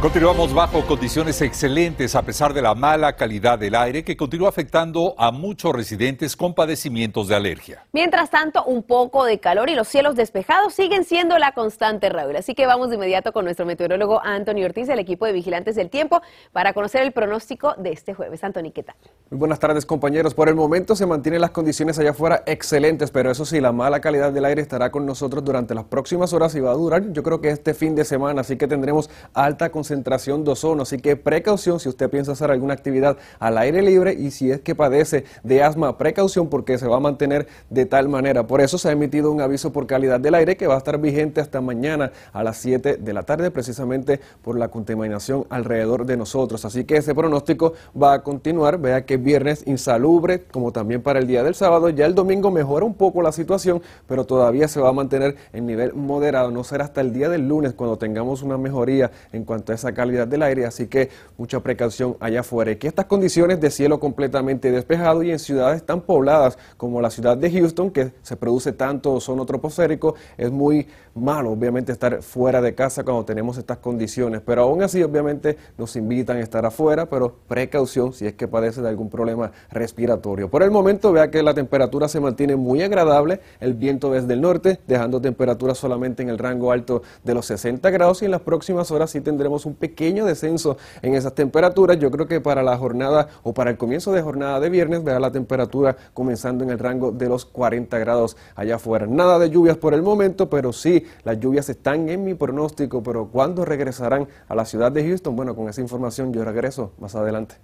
Continuamos 0.00 0.54
bajo 0.54 0.86
condiciones 0.86 1.42
excelentes 1.42 2.14
a 2.14 2.22
pesar 2.22 2.54
de 2.54 2.62
la 2.62 2.74
mala 2.74 3.16
calidad 3.16 3.58
del 3.58 3.74
aire 3.74 4.02
que 4.02 4.16
continúa 4.16 4.48
afectando 4.48 5.14
a 5.18 5.30
muchos 5.30 5.74
residentes 5.74 6.36
con 6.36 6.54
padecimientos 6.54 7.28
de 7.28 7.36
alergia. 7.36 7.84
Mientras 7.92 8.30
tanto, 8.30 8.64
un 8.64 8.82
poco 8.82 9.26
de 9.26 9.40
calor 9.40 9.68
y 9.68 9.74
los 9.74 9.88
cielos 9.88 10.16
despejados 10.16 10.72
siguen 10.72 11.04
siendo 11.04 11.36
la 11.36 11.52
constante, 11.52 12.08
Raúl. 12.08 12.34
Así 12.36 12.54
que 12.54 12.64
vamos 12.64 12.88
de 12.88 12.96
inmediato 12.96 13.34
con 13.34 13.44
nuestro 13.44 13.66
meteorólogo 13.66 14.22
Anthony 14.24 14.64
Ortiz 14.64 14.86
del 14.86 15.00
equipo 15.00 15.26
de 15.26 15.32
Vigilantes 15.32 15.76
del 15.76 15.90
Tiempo 15.90 16.22
para 16.50 16.72
conocer 16.72 17.02
el 17.02 17.12
pronóstico 17.12 17.74
de 17.76 17.92
este 17.92 18.14
jueves. 18.14 18.42
Anthony, 18.42 18.72
¿qué 18.74 18.82
tal? 18.82 18.96
Muy 19.28 19.38
buenas 19.38 19.58
tardes, 19.58 19.84
compañeros. 19.84 20.32
Por 20.32 20.48
el 20.48 20.54
momento 20.54 20.96
se 20.96 21.04
mantienen 21.04 21.42
las 21.42 21.50
condiciones 21.50 21.98
allá 21.98 22.12
afuera 22.12 22.42
excelentes, 22.46 23.10
pero 23.10 23.30
eso 23.30 23.44
sí, 23.44 23.60
la 23.60 23.72
mala 23.72 24.00
calidad 24.00 24.32
del 24.32 24.46
aire 24.46 24.62
estará 24.62 24.90
con 24.90 25.04
nosotros 25.04 25.44
durante 25.44 25.74
las 25.74 25.84
próximas 25.84 26.32
horas 26.32 26.54
y 26.54 26.60
va 26.60 26.70
a 26.70 26.74
durar, 26.74 27.12
yo 27.12 27.22
creo 27.22 27.42
que 27.42 27.50
este 27.50 27.74
fin 27.74 27.94
de 27.94 28.06
semana, 28.06 28.40
así 28.40 28.56
que 28.56 28.66
tendremos 28.66 29.10
alta 29.34 29.70
concentración 29.70 29.89
concentración 29.90 30.44
de 30.44 30.52
ozono, 30.52 30.84
así 30.84 30.98
que 30.98 31.16
precaución 31.16 31.80
si 31.80 31.88
usted 31.88 32.08
piensa 32.08 32.30
hacer 32.30 32.52
alguna 32.52 32.74
actividad 32.74 33.16
al 33.40 33.58
aire 33.58 33.82
libre 33.82 34.14
y 34.14 34.30
si 34.30 34.52
es 34.52 34.60
que 34.60 34.76
padece 34.76 35.24
de 35.42 35.64
asma, 35.64 35.98
precaución 35.98 36.48
porque 36.48 36.78
se 36.78 36.86
va 36.86 36.98
a 36.98 37.00
mantener 37.00 37.48
de 37.70 37.86
tal 37.86 38.08
manera. 38.08 38.46
Por 38.46 38.60
eso 38.60 38.78
se 38.78 38.88
ha 38.88 38.92
emitido 38.92 39.32
un 39.32 39.40
aviso 39.40 39.72
por 39.72 39.88
calidad 39.88 40.20
del 40.20 40.36
aire 40.36 40.56
que 40.56 40.68
va 40.68 40.76
a 40.76 40.78
estar 40.78 40.96
vigente 41.00 41.40
hasta 41.40 41.60
mañana 41.60 42.12
a 42.32 42.44
las 42.44 42.58
7 42.58 42.98
de 42.98 43.12
la 43.12 43.24
tarde, 43.24 43.50
precisamente 43.50 44.20
por 44.42 44.56
la 44.56 44.68
contaminación 44.68 45.44
alrededor 45.50 46.06
de 46.06 46.16
nosotros. 46.16 46.64
Así 46.64 46.84
que 46.84 46.98
ese 46.98 47.12
pronóstico 47.12 47.72
va 48.00 48.12
a 48.12 48.22
continuar. 48.22 48.78
Vea 48.78 49.04
que 49.04 49.16
viernes 49.16 49.64
insalubre, 49.66 50.44
como 50.52 50.70
también 50.70 51.02
para 51.02 51.18
el 51.18 51.26
día 51.26 51.42
del 51.42 51.56
sábado. 51.56 51.88
Ya 51.88 52.06
el 52.06 52.14
domingo 52.14 52.52
mejora 52.52 52.86
un 52.86 52.94
poco 52.94 53.22
la 53.22 53.32
situación, 53.32 53.82
pero 54.06 54.24
todavía 54.24 54.68
se 54.68 54.80
va 54.80 54.90
a 54.90 54.92
mantener 54.92 55.34
en 55.52 55.66
nivel 55.66 55.94
moderado. 55.94 56.52
No 56.52 56.62
será 56.62 56.84
hasta 56.84 57.00
el 57.00 57.12
día 57.12 57.28
del 57.28 57.48
lunes 57.48 57.72
cuando 57.72 57.98
tengamos 57.98 58.42
una 58.42 58.56
mejoría 58.56 59.10
en 59.32 59.44
cuanto 59.44 59.72
a 59.72 59.74
calidad 59.92 60.26
del 60.26 60.42
aire, 60.42 60.66
así 60.66 60.86
que 60.86 61.08
mucha 61.36 61.60
precaución 61.60 62.16
allá 62.20 62.40
afuera. 62.40 62.70
Y 62.70 62.76
que 62.76 62.88
estas 62.88 63.06
condiciones 63.06 63.60
de 63.60 63.70
cielo 63.70 63.98
completamente 63.98 64.70
despejado 64.70 65.22
y 65.22 65.30
en 65.30 65.38
ciudades 65.38 65.82
tan 65.82 66.00
pobladas 66.00 66.58
como 66.76 67.00
la 67.00 67.10
ciudad 67.10 67.36
de 67.36 67.50
Houston, 67.50 67.90
que 67.90 68.12
se 68.22 68.36
produce 68.36 68.72
tanto 68.72 69.12
ozono 69.12 69.46
troposférico, 69.46 70.14
es 70.36 70.50
muy 70.50 70.86
malo, 71.14 71.50
obviamente, 71.50 71.92
estar 71.92 72.22
fuera 72.22 72.60
de 72.60 72.74
casa 72.74 73.04
cuando 73.04 73.24
tenemos 73.24 73.58
estas 73.58 73.78
condiciones. 73.78 74.40
Pero 74.44 74.62
aún 74.62 74.82
así, 74.82 75.02
obviamente, 75.02 75.56
nos 75.76 75.96
invitan 75.96 76.36
a 76.36 76.40
estar 76.40 76.64
afuera, 76.64 77.06
pero 77.06 77.34
precaución 77.48 78.12
si 78.12 78.26
es 78.26 78.34
que 78.34 78.48
padece 78.48 78.82
de 78.82 78.88
algún 78.88 79.10
problema 79.10 79.52
respiratorio. 79.70 80.50
Por 80.50 80.62
el 80.62 80.70
momento, 80.70 81.12
vea 81.12 81.30
que 81.30 81.42
la 81.42 81.54
temperatura 81.54 82.08
se 82.08 82.20
mantiene 82.20 82.56
muy 82.56 82.82
agradable, 82.82 83.40
el 83.60 83.74
viento 83.74 84.10
desde 84.12 84.34
el 84.34 84.40
norte, 84.40 84.80
dejando 84.86 85.20
temperaturas 85.20 85.78
solamente 85.78 86.22
en 86.22 86.28
el 86.28 86.38
rango 86.38 86.72
alto 86.72 87.02
de 87.24 87.34
los 87.34 87.46
60 87.46 87.90
grados 87.90 88.22
y 88.22 88.26
en 88.26 88.30
las 88.30 88.40
próximas 88.40 88.90
horas 88.90 89.10
sí 89.10 89.20
tendremos 89.20 89.66
un 89.66 89.69
pequeño 89.74 90.24
descenso 90.24 90.76
en 91.02 91.14
esas 91.14 91.34
temperaturas. 91.34 91.98
Yo 91.98 92.10
creo 92.10 92.26
que 92.26 92.40
para 92.40 92.62
la 92.62 92.76
jornada 92.76 93.28
o 93.42 93.54
para 93.54 93.70
el 93.70 93.76
comienzo 93.76 94.12
de 94.12 94.22
jornada 94.22 94.60
de 94.60 94.70
viernes 94.70 95.04
verá 95.04 95.20
la 95.20 95.32
temperatura 95.32 95.96
comenzando 96.14 96.64
en 96.64 96.70
el 96.70 96.78
rango 96.78 97.12
de 97.12 97.28
los 97.28 97.44
40 97.44 97.98
grados 97.98 98.36
allá 98.54 98.76
afuera. 98.76 99.06
Nada 99.06 99.38
de 99.38 99.50
lluvias 99.50 99.76
por 99.76 99.94
el 99.94 100.02
momento, 100.02 100.50
pero 100.50 100.72
sí, 100.72 101.04
las 101.24 101.38
lluvias 101.38 101.68
están 101.68 102.08
en 102.08 102.24
mi 102.24 102.34
pronóstico, 102.34 103.02
pero 103.02 103.28
¿cuándo 103.28 103.64
regresarán 103.64 104.28
a 104.48 104.54
la 104.54 104.64
ciudad 104.64 104.92
de 104.92 105.06
Houston? 105.06 105.36
Bueno, 105.36 105.54
con 105.54 105.68
esa 105.68 105.80
información 105.80 106.32
yo 106.32 106.44
regreso 106.44 106.92
más 106.98 107.14
adelante. 107.14 107.56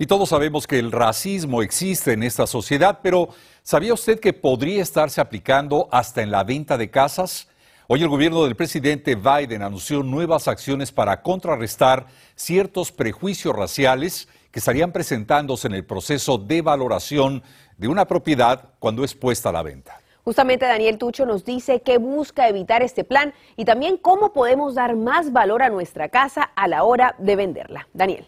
Y 0.00 0.06
todos 0.06 0.28
sabemos 0.28 0.68
que 0.68 0.78
el 0.78 0.92
racismo 0.92 1.60
existe 1.60 2.12
en 2.12 2.22
esta 2.22 2.46
sociedad, 2.46 3.00
pero 3.02 3.30
¿sabía 3.64 3.92
usted 3.92 4.20
que 4.20 4.32
podría 4.32 4.80
estarse 4.80 5.20
aplicando 5.20 5.88
hasta 5.90 6.22
en 6.22 6.30
la 6.30 6.44
venta 6.44 6.78
de 6.78 6.88
casas? 6.88 7.48
Hoy 7.90 8.02
el 8.02 8.10
gobierno 8.10 8.44
del 8.44 8.54
presidente 8.54 9.14
Biden 9.14 9.62
anunció 9.62 10.02
nuevas 10.02 10.46
acciones 10.46 10.92
para 10.92 11.22
contrarrestar 11.22 12.04
ciertos 12.34 12.92
prejuicios 12.92 13.56
raciales 13.56 14.28
que 14.50 14.58
estarían 14.58 14.92
presentándose 14.92 15.68
en 15.68 15.72
el 15.72 15.86
proceso 15.86 16.36
de 16.36 16.60
valoración 16.60 17.42
de 17.78 17.88
una 17.88 18.06
propiedad 18.06 18.74
cuando 18.78 19.04
es 19.04 19.14
puesta 19.14 19.48
a 19.48 19.52
la 19.52 19.62
venta. 19.62 20.02
Justamente 20.22 20.66
Daniel 20.66 20.98
Tucho 20.98 21.24
nos 21.24 21.46
dice 21.46 21.80
que 21.80 21.96
busca 21.96 22.46
evitar 22.46 22.82
este 22.82 23.04
plan 23.04 23.32
y 23.56 23.64
también 23.64 23.96
cómo 23.96 24.34
podemos 24.34 24.74
dar 24.74 24.94
más 24.94 25.32
valor 25.32 25.62
a 25.62 25.70
nuestra 25.70 26.10
casa 26.10 26.42
a 26.42 26.68
la 26.68 26.84
hora 26.84 27.14
de 27.16 27.36
venderla. 27.36 27.88
Daniel. 27.94 28.26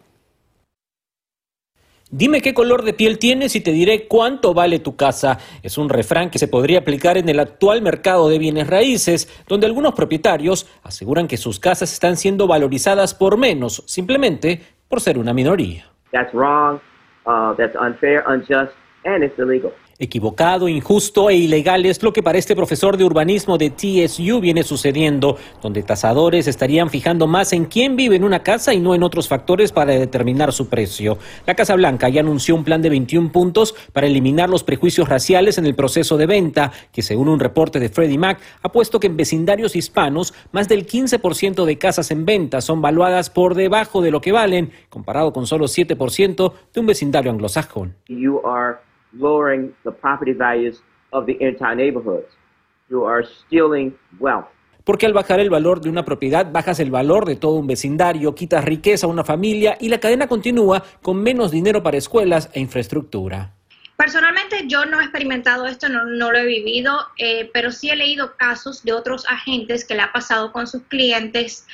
Dime 2.12 2.42
qué 2.42 2.52
color 2.54 2.82
de 2.82 2.92
piel 2.92 3.20
tienes 3.20 3.54
y 3.54 3.60
te 3.60 3.70
diré 3.70 4.08
cuánto 4.08 4.52
vale 4.52 4.80
tu 4.80 4.96
casa. 4.96 5.38
Es 5.62 5.78
un 5.78 5.88
refrán 5.88 6.28
que 6.28 6.40
se 6.40 6.48
podría 6.48 6.80
aplicar 6.80 7.16
en 7.16 7.28
el 7.28 7.38
actual 7.38 7.82
mercado 7.82 8.28
de 8.28 8.40
bienes 8.40 8.66
raíces, 8.66 9.28
donde 9.46 9.68
algunos 9.68 9.94
propietarios 9.94 10.68
aseguran 10.82 11.28
que 11.28 11.36
sus 11.36 11.60
casas 11.60 11.92
están 11.92 12.16
siendo 12.16 12.48
valorizadas 12.48 13.14
por 13.14 13.36
menos, 13.36 13.84
simplemente 13.86 14.60
por 14.88 15.00
ser 15.00 15.18
una 15.18 15.32
minoría. 15.32 15.88
That's 16.10 16.34
wrong, 16.34 16.80
uh, 17.26 17.54
that's 17.56 17.76
unfair, 17.76 18.24
unjust, 18.26 18.72
and 19.04 19.22
it's 19.22 19.38
illegal. 19.38 19.70
Equivocado, 20.02 20.66
injusto 20.66 21.28
e 21.28 21.36
ilegal 21.36 21.84
es 21.84 22.02
lo 22.02 22.14
que 22.14 22.22
para 22.22 22.38
este 22.38 22.56
profesor 22.56 22.96
de 22.96 23.04
urbanismo 23.04 23.58
de 23.58 23.68
TSU 23.68 24.40
viene 24.40 24.62
sucediendo, 24.62 25.36
donde 25.60 25.82
tasadores 25.82 26.46
estarían 26.46 26.88
fijando 26.88 27.26
más 27.26 27.52
en 27.52 27.66
quién 27.66 27.96
vive 27.96 28.16
en 28.16 28.24
una 28.24 28.42
casa 28.42 28.72
y 28.72 28.80
no 28.80 28.94
en 28.94 29.02
otros 29.02 29.28
factores 29.28 29.72
para 29.72 29.92
determinar 29.92 30.54
su 30.54 30.70
precio. 30.70 31.18
La 31.46 31.54
Casa 31.54 31.74
Blanca 31.74 32.08
ya 32.08 32.22
anunció 32.22 32.54
un 32.54 32.64
plan 32.64 32.80
de 32.80 32.88
21 32.88 33.30
puntos 33.30 33.74
para 33.92 34.06
eliminar 34.06 34.48
los 34.48 34.64
prejuicios 34.64 35.06
raciales 35.06 35.58
en 35.58 35.66
el 35.66 35.74
proceso 35.74 36.16
de 36.16 36.24
venta, 36.24 36.72
que 36.94 37.02
según 37.02 37.28
un 37.28 37.38
reporte 37.38 37.78
de 37.78 37.90
Freddie 37.90 38.16
Mac 38.16 38.40
ha 38.62 38.72
puesto 38.72 39.00
que 39.00 39.06
en 39.08 39.18
vecindarios 39.18 39.76
hispanos 39.76 40.32
más 40.50 40.66
del 40.66 40.86
15% 40.86 41.66
de 41.66 41.76
casas 41.76 42.10
en 42.10 42.24
venta 42.24 42.62
son 42.62 42.80
valuadas 42.80 43.28
por 43.28 43.54
debajo 43.54 44.00
de 44.00 44.10
lo 44.10 44.22
que 44.22 44.32
valen, 44.32 44.72
comparado 44.88 45.34
con 45.34 45.46
solo 45.46 45.66
7% 45.66 46.52
de 46.72 46.80
un 46.80 46.86
vecindario 46.86 47.30
anglosajón. 47.30 47.96
Lowering 49.12 49.74
the 49.84 49.90
property 49.90 50.32
values 50.32 50.82
of 51.12 51.26
the 51.26 51.36
entire 51.40 51.74
neighborhoods. 51.74 52.28
You 52.88 53.04
are 53.04 53.24
stealing 53.24 53.96
wealth. 54.18 54.46
Porque 54.84 55.06
al 55.06 55.12
bajar 55.12 55.40
el 55.40 55.50
valor 55.50 55.80
de 55.80 55.90
una 55.90 56.04
propiedad, 56.04 56.50
bajas 56.50 56.80
el 56.80 56.90
valor 56.90 57.26
de 57.26 57.36
todo 57.36 57.54
un 57.54 57.66
vecindario, 57.66 58.34
quitas 58.34 58.64
riqueza 58.64 59.06
a 59.06 59.10
una 59.10 59.24
familia 59.24 59.76
y 59.78 59.88
la 59.88 60.00
cadena 60.00 60.26
continúa 60.26 60.82
con 61.02 61.22
menos 61.22 61.50
dinero 61.50 61.82
para 61.82 61.98
escuelas 61.98 62.50
e 62.54 62.60
infraestructura. 62.60 63.52
Personalmente 63.96 64.64
yo 64.66 64.86
no 64.86 64.98
he 64.98 65.04
experimentado 65.04 65.66
esto, 65.66 65.88
no, 65.90 66.06
no 66.06 66.32
lo 66.32 66.38
he 66.38 66.46
vivido, 66.46 66.98
eh, 67.18 67.50
pero 67.52 67.70
sí 67.70 67.90
he 67.90 67.96
leído 67.96 68.34
casos 68.38 68.82
de 68.82 68.94
otros 68.94 69.26
agentes 69.28 69.84
que 69.84 69.94
le 69.94 70.00
ha 70.00 70.12
pasado 70.12 70.52
con 70.52 70.66
sus 70.66 70.82
clientes 70.84 71.66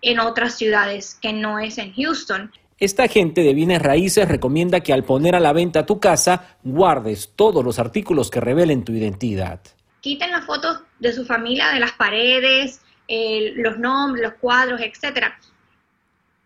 en 0.00 0.20
otras 0.20 0.56
ciudades 0.56 1.18
que 1.20 1.32
no 1.32 1.58
es 1.58 1.78
en 1.78 1.92
Houston. 1.94 2.52
Esta 2.78 3.04
agente 3.04 3.42
de 3.42 3.54
bienes 3.54 3.80
raíces 3.80 4.28
recomienda 4.28 4.80
que 4.80 4.92
al 4.92 5.04
poner 5.04 5.36
a 5.36 5.40
la 5.40 5.52
venta 5.52 5.86
tu 5.86 6.00
casa, 6.00 6.56
guardes 6.64 7.32
todos 7.36 7.64
los 7.64 7.78
artículos 7.78 8.30
que 8.30 8.40
revelen 8.40 8.84
tu 8.84 8.92
identidad. 8.92 9.60
Quiten 10.00 10.32
las 10.32 10.44
fotos 10.44 10.80
de 10.98 11.12
su 11.12 11.24
familia 11.24 11.68
de 11.68 11.78
las 11.78 11.92
paredes, 11.92 12.80
eh, 13.06 13.52
los 13.56 13.78
nombres, 13.78 14.24
los 14.24 14.34
cuadros, 14.34 14.80
etcétera. 14.80 15.38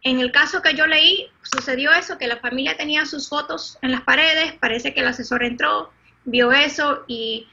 En 0.02 0.20
el 0.20 0.30
caso 0.30 0.60
que 0.60 0.74
yo 0.74 0.86
leí, 0.86 1.26
sucedió 1.42 1.92
eso, 1.92 2.18
que 2.18 2.26
la 2.26 2.36
familia 2.36 2.76
tenía 2.76 3.06
sus 3.06 3.28
fotos 3.28 3.78
en 3.82 3.90
las 3.90 4.02
paredes, 4.02 4.52
parece 4.60 4.92
que 4.92 5.00
el 5.00 5.08
asesor 5.08 5.42
entró, 5.42 5.90
vio 6.24 6.52
eso 6.52 7.04
y 7.06 7.48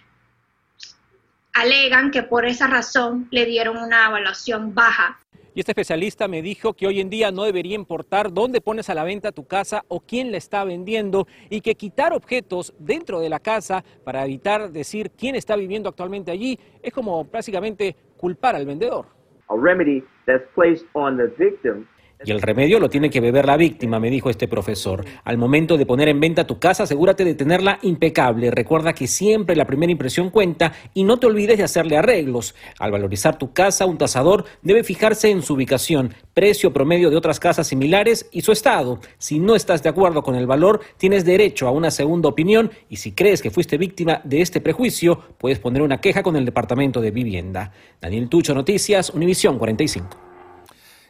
alegan 1.53 2.12
que 2.12 2.24
por 2.24 2.46
esa 2.46 2.68
razón 2.68 3.28
le 3.31 3.46
dieron 3.46 3.78
una 3.78 4.08
evaluación 4.08 4.75
baja 4.75 5.19
y 5.55 5.61
este 5.61 5.71
especialista 5.71 6.27
me 6.27 6.41
dijo 6.41 6.73
que 6.73 6.85
hoy 6.85 6.99
en 6.99 7.09
día 7.09 7.31
no 7.31 7.45
debería 7.45 7.75
importar 7.75 8.31
dónde 8.31 8.59
pones 8.59 8.89
a 8.89 8.93
la 8.93 9.05
venta 9.05 9.31
tu 9.31 9.47
casa 9.47 9.85
o 9.88 10.01
quién 10.01 10.31
la 10.31 10.38
está 10.38 10.66
vendiendo 10.66 11.27
y 11.49 11.61
que 11.61 11.75
quitar 11.75 12.11
objetos 12.11 12.75
dentro 12.78 13.22
de 13.22 13.29
la 13.29 13.40
casa 13.40 13.84
para 14.03 14.25
evitar 14.25 14.69
decir 14.72 15.11
quién 15.17 15.35
está 15.35 15.55
viviendo 15.55 15.87
actualmente 15.87 16.29
allí 16.29 16.59
es 16.84 16.93
como 16.93 17.23
prácticamente 17.25 17.96
culpar 18.17 18.55
al 18.55 18.66
vendedor. 18.66 19.05
A 19.47 19.55
remedy 19.55 20.03
that's 20.25 20.46
placed 20.55 20.85
on 20.93 21.16
the 21.16 21.28
victim 21.37 21.87
y 22.23 22.32
el 22.32 22.41
remedio 22.41 22.79
lo 22.79 22.90
tiene 22.90 23.09
que 23.09 23.20
beber 23.20 23.46
la 23.46 23.58
víctima, 23.58 24.00
me 24.00 24.09
dijo 24.09 24.29
este 24.29 24.47
profesor. 24.47 25.06
Al 25.23 25.38
momento 25.38 25.78
de 25.78 25.85
poner 25.85 26.08
en 26.08 26.20
venta 26.20 26.47
tu 26.47 26.59
casa, 26.59 26.84
asegúrate 26.84 27.26
de 27.26 27.35
tenerla 27.35 27.79
impecable. 27.82 28.52
Recuerda 28.52 28.94
que 28.94 29.08
siempre 29.08 29.56
la 29.56 29.66
primera 29.66 29.91
impresión 29.91 30.29
cuenta 30.29 30.73
y 30.94 31.03
no 31.03 31.17
te 31.17 31.28
olvides 31.28 31.58
de 31.58 31.64
hacerle 31.64 31.97
arreglos. 31.97 32.56
Al 32.79 32.91
valorizar 32.91 33.38
tu 33.38 33.53
casa, 33.53 33.85
un 33.85 33.97
tasador 33.97 34.46
debe 34.62 34.84
fijarse 34.84 35.29
en 35.29 35.41
su 35.41 35.56
ubicación, 35.56 36.14
precio 36.34 36.73
promedio 36.73 37.09
de 37.09 37.17
otras 37.17 37.40
casas 37.40 37.67
similares 37.67 38.29
y 38.32 38.41
su 38.41 38.52
estado. 38.52 39.00
Si 39.18 39.40
no 39.40 39.56
estás 39.56 39.84
de 39.84 39.90
acuerdo 39.90 40.23
con 40.23 40.35
el 40.35 40.47
valor, 40.47 40.82
tienes 40.97 41.26
derecho 41.26 41.68
a 41.68 41.72
una 41.72 41.91
segunda 41.91 42.29
opinión 42.29 42.72
y 42.90 42.97
si 42.97 43.11
crees 43.11 43.41
que 43.41 43.52
fuiste 43.52 43.78
víctima 43.78 44.22
de 44.23 44.41
este 44.41 44.61
prejuicio, 44.61 45.20
puedes 45.38 45.59
poner 45.59 45.82
una 45.82 46.02
queja 46.02 46.23
con 46.23 46.35
el 46.35 46.46
Departamento 46.46 47.02
de 47.02 47.11
Vivienda. 47.11 47.72
Daniel 48.02 48.29
Tucho, 48.29 48.53
Noticias, 48.53 49.09
Univisión 49.09 49.58
45. 49.58 50.34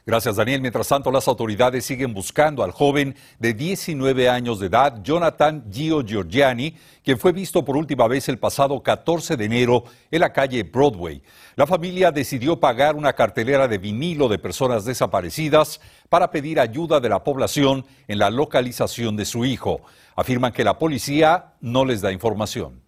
Gracias, 0.07 0.35
Daniel. 0.35 0.61
Mientras 0.61 0.87
tanto, 0.87 1.09
las 1.09 1.27
autoridades 1.27 1.83
siguen 1.83 2.13
buscando 2.13 2.63
al 2.63 2.69
joven 2.69 3.15
de 3.39 3.55
19 3.55 4.29
años 4.29 4.59
de 4.59 4.67
edad, 4.67 5.01
Jonathan 5.01 5.65
Gio 5.71 6.03
Giorgiani, 6.03 6.77
quien 7.03 7.17
fue 7.17 7.31
visto 7.31 7.65
por 7.65 7.75
última 7.75 8.07
vez 8.07 8.29
el 8.29 8.37
pasado 8.37 8.83
14 8.83 9.35
de 9.35 9.45
enero 9.45 9.83
en 10.11 10.19
la 10.19 10.31
calle 10.31 10.61
Broadway. 10.61 11.23
La 11.55 11.65
familia 11.65 12.11
decidió 12.11 12.59
pagar 12.59 12.95
una 12.95 13.13
cartelera 13.13 13.67
de 13.67 13.79
vinilo 13.79 14.27
de 14.27 14.37
personas 14.37 14.85
desaparecidas 14.85 15.81
para 16.07 16.29
pedir 16.29 16.59
ayuda 16.59 16.99
de 16.99 17.09
la 17.09 17.23
población 17.23 17.83
en 18.07 18.19
la 18.19 18.29
localización 18.29 19.15
de 19.15 19.25
su 19.25 19.43
hijo. 19.43 19.81
Afirman 20.15 20.53
que 20.53 20.63
la 20.63 20.77
policía 20.77 21.53
no 21.61 21.83
les 21.83 22.01
da 22.01 22.11
información. 22.11 22.79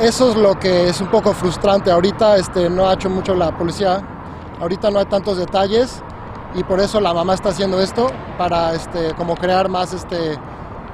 Eso 0.00 0.30
es 0.30 0.36
lo 0.36 0.58
que 0.58 0.88
es 0.88 1.00
un 1.00 1.12
poco 1.12 1.32
frustrante. 1.32 1.92
Ahorita 1.92 2.38
este, 2.38 2.68
no 2.68 2.88
ha 2.88 2.94
hecho 2.94 3.08
mucho 3.08 3.36
la 3.36 3.56
policía 3.56 4.21
Ahorita 4.62 4.92
no 4.92 5.00
hay 5.00 5.06
tantos 5.06 5.38
detalles 5.38 6.04
y 6.54 6.62
por 6.62 6.78
eso 6.78 7.00
la 7.00 7.12
mamá 7.12 7.34
está 7.34 7.48
haciendo 7.48 7.80
esto 7.80 8.06
para 8.38 8.74
este, 8.74 9.12
como 9.14 9.34
crear 9.34 9.68
más 9.68 9.92
este, 9.92 10.38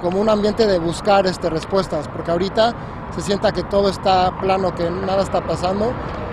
como 0.00 0.22
un 0.22 0.30
ambiente 0.30 0.66
de 0.66 0.78
buscar 0.78 1.26
este, 1.26 1.50
respuestas, 1.50 2.08
porque 2.08 2.30
ahorita 2.30 2.74
se 3.14 3.20
sienta 3.20 3.52
que 3.52 3.62
todo 3.64 3.90
está 3.90 4.34
plano, 4.40 4.74
que 4.74 4.88
nada 4.88 5.22
está 5.22 5.44
pasando 5.44 5.92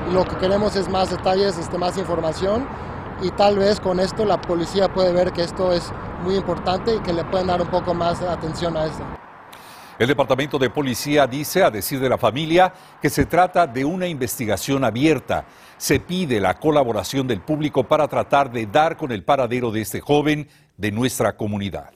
y 0.10 0.14
lo 0.14 0.24
que 0.24 0.38
queremos 0.38 0.78
es 0.78 0.88
más 0.88 1.10
detalles, 1.10 1.58
este, 1.58 1.78
más 1.78 1.98
información 1.98 2.66
y 3.22 3.32
tal 3.32 3.58
vez 3.58 3.82
con 3.82 4.00
esto 4.00 4.24
la 4.24 4.40
policía 4.40 4.88
puede 4.94 5.12
ver 5.12 5.34
que 5.34 5.44
esto 5.44 5.74
es 5.74 5.92
muy 6.24 6.38
importante 6.38 6.96
y 6.96 7.00
que 7.00 7.12
le 7.12 7.26
pueden 7.26 7.48
dar 7.48 7.62
un 7.62 7.68
poco 7.68 7.94
más 7.94 8.22
de 8.22 8.30
atención 8.30 8.78
a 8.78 8.86
esto. 8.86 9.04
El 9.98 10.08
Departamento 10.08 10.60
de 10.60 10.70
Policía 10.70 11.26
dice, 11.26 11.64
a 11.64 11.72
decir 11.72 12.02
de 12.02 12.10
la 12.10 12.18
familia, 12.18 12.74
que 13.02 13.10
se 13.10 13.26
trata 13.26 13.66
de 13.66 13.86
una 13.86 14.08
investigación 14.08 14.84
abierta. 14.84 15.46
Se 15.78 16.02
pide 16.02 16.42
la 16.42 16.60
colaboración 16.60 17.28
del 17.28 17.40
público 17.40 17.86
para 17.86 18.08
tratar 18.10 18.52
de 18.52 18.66
dar 18.66 18.98
con 18.98 19.14
el 19.14 19.24
paradero 19.24 19.72
de 19.72 19.82
este 19.82 20.02
joven 20.02 20.50
de 20.76 20.92
nuestra 20.92 21.38
comunidad. 21.38 21.92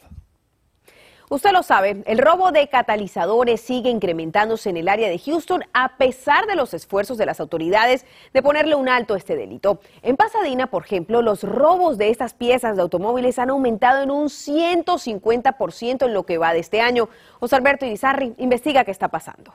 Usted 1.31 1.51
lo 1.51 1.61
sabe, 1.61 2.01
el 2.07 2.17
robo 2.17 2.51
de 2.51 2.67
catalizadores 2.69 3.61
sigue 3.61 3.91
incrementándose 3.91 4.71
en 4.71 4.77
el 4.77 4.89
área 4.89 5.09
de 5.09 5.19
Houston 5.19 5.63
a 5.73 5.95
pesar 5.97 6.47
de 6.47 6.55
los 6.55 6.73
esfuerzos 6.73 7.19
de 7.19 7.27
las 7.27 7.39
autoridades 7.39 8.07
de 8.33 8.41
ponerle 8.41 8.73
un 8.73 8.89
alto 8.89 9.13
a 9.13 9.17
este 9.17 9.35
delito. 9.35 9.79
En 10.01 10.17
Pasadena, 10.17 10.71
por 10.71 10.85
ejemplo, 10.85 11.21
los 11.21 11.43
robos 11.43 11.99
de 11.99 12.09
estas 12.09 12.33
piezas 12.33 12.75
de 12.75 12.81
automóviles 12.81 13.37
han 13.37 13.51
aumentado 13.51 14.01
en 14.01 14.09
un 14.09 14.29
150% 14.29 16.07
en 16.07 16.13
lo 16.15 16.25
que 16.25 16.39
va 16.39 16.51
de 16.51 16.59
este 16.61 16.81
año. 16.81 17.09
José 17.39 17.57
Alberto 17.57 17.85
Irizarri 17.85 18.33
investiga 18.39 18.83
qué 18.83 18.89
está 18.89 19.09
pasando. 19.09 19.53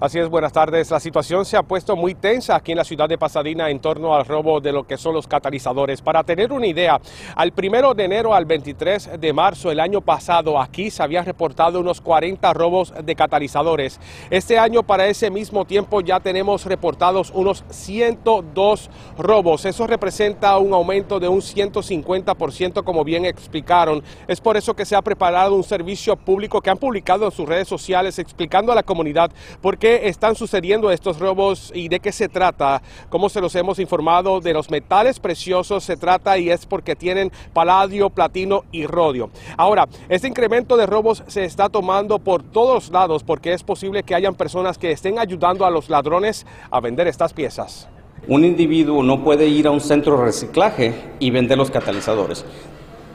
Así 0.00 0.18
es, 0.18 0.28
buenas 0.28 0.52
tardes. 0.52 0.90
La 0.90 0.98
situación 0.98 1.44
se 1.44 1.56
ha 1.56 1.62
puesto 1.62 1.94
muy 1.94 2.16
tensa 2.16 2.56
aquí 2.56 2.72
en 2.72 2.78
la 2.78 2.84
ciudad 2.84 3.08
de 3.08 3.16
Pasadena 3.16 3.70
en 3.70 3.78
torno 3.78 4.12
al 4.12 4.24
robo 4.24 4.60
de 4.60 4.72
lo 4.72 4.84
que 4.88 4.96
son 4.96 5.14
los 5.14 5.28
catalizadores. 5.28 6.02
Para 6.02 6.24
tener 6.24 6.50
una 6.50 6.66
idea, 6.66 7.00
al 7.36 7.52
primero 7.52 7.94
de 7.94 8.04
enero 8.04 8.34
al 8.34 8.44
23 8.44 9.20
de 9.20 9.32
marzo 9.32 9.70
el 9.70 9.78
año 9.78 10.00
pasado 10.00 10.60
aquí 10.60 10.90
se 10.90 11.00
habían 11.00 11.24
reportado 11.24 11.78
unos 11.78 12.00
40 12.00 12.52
robos 12.54 12.92
de 13.04 13.14
catalizadores. 13.14 14.00
Este 14.30 14.58
año 14.58 14.82
para 14.82 15.06
ese 15.06 15.30
mismo 15.30 15.64
tiempo 15.64 16.00
ya 16.00 16.18
tenemos 16.18 16.66
reportados 16.66 17.30
unos 17.32 17.64
102 17.70 18.90
robos. 19.16 19.64
Eso 19.64 19.86
representa 19.86 20.58
un 20.58 20.74
aumento 20.74 21.20
de 21.20 21.28
un 21.28 21.40
150% 21.40 22.82
como 22.82 23.04
bien 23.04 23.26
explicaron. 23.26 24.02
Es 24.26 24.40
por 24.40 24.56
eso 24.56 24.74
que 24.74 24.86
se 24.86 24.96
ha 24.96 25.02
preparado 25.02 25.54
un 25.54 25.62
servicio 25.62 26.16
público 26.16 26.60
que 26.60 26.70
han 26.70 26.78
publicado 26.78 27.26
en 27.26 27.30
sus 27.30 27.48
redes 27.48 27.68
sociales 27.68 28.18
explicando 28.18 28.72
a 28.72 28.74
la 28.74 28.82
comunidad 28.82 29.30
por 29.62 29.78
qué 29.78 29.83
están 29.84 30.34
sucediendo 30.34 30.90
estos 30.90 31.18
robos 31.18 31.70
y 31.74 31.88
de 31.88 32.00
qué 32.00 32.12
se 32.12 32.28
trata? 32.28 32.82
Como 33.08 33.28
se 33.28 33.40
los 33.40 33.54
hemos 33.54 33.78
informado, 33.78 34.40
de 34.40 34.52
los 34.52 34.70
metales 34.70 35.20
preciosos 35.20 35.84
se 35.84 35.96
trata 35.96 36.38
y 36.38 36.50
es 36.50 36.66
porque 36.66 36.96
tienen 36.96 37.30
paladio, 37.52 38.10
platino 38.10 38.64
y 38.72 38.86
rodio. 38.86 39.30
Ahora, 39.56 39.86
este 40.08 40.28
incremento 40.28 40.76
de 40.76 40.86
robos 40.86 41.22
se 41.26 41.44
está 41.44 41.68
tomando 41.68 42.18
por 42.18 42.42
todos 42.42 42.90
lados 42.90 43.22
porque 43.22 43.52
es 43.52 43.62
posible 43.62 44.02
que 44.02 44.14
hayan 44.14 44.34
personas 44.34 44.78
que 44.78 44.90
estén 44.90 45.18
ayudando 45.18 45.64
a 45.66 45.70
los 45.70 45.90
ladrones 45.90 46.46
a 46.70 46.80
vender 46.80 47.06
estas 47.06 47.32
piezas. 47.32 47.88
Un 48.26 48.44
individuo 48.44 49.02
no 49.02 49.22
puede 49.22 49.46
ir 49.46 49.66
a 49.66 49.70
un 49.70 49.80
centro 49.80 50.16
de 50.16 50.24
reciclaje 50.24 50.94
y 51.18 51.30
vender 51.30 51.58
los 51.58 51.70
catalizadores 51.70 52.44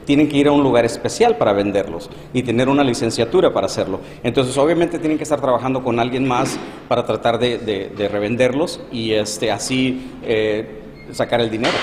tienen 0.10 0.28
que 0.28 0.38
ir 0.38 0.48
a 0.48 0.52
un 0.52 0.64
lugar 0.64 0.86
especial 0.86 1.38
para 1.38 1.54
venderlos 1.54 2.10
y 2.34 2.42
tener 2.42 2.68
una 2.68 2.84
licenciatura 2.84 3.54
para 3.54 3.68
hacerlo. 3.68 4.00
Entonces, 4.24 4.58
obviamente 4.58 4.98
tienen 4.98 5.20
que 5.20 5.24
estar 5.24 5.40
trabajando 5.40 5.84
con 5.84 6.00
alguien 6.00 6.28
más 6.28 6.58
para 6.88 7.06
tratar 7.06 7.38
de, 7.38 8.10
revenderlos 8.12 8.82
y 8.92 9.12
este, 9.12 9.52
así 9.52 10.10
eh, 10.24 10.82
sacar 11.12 11.42
el 11.42 11.52
dinero. 11.52 11.78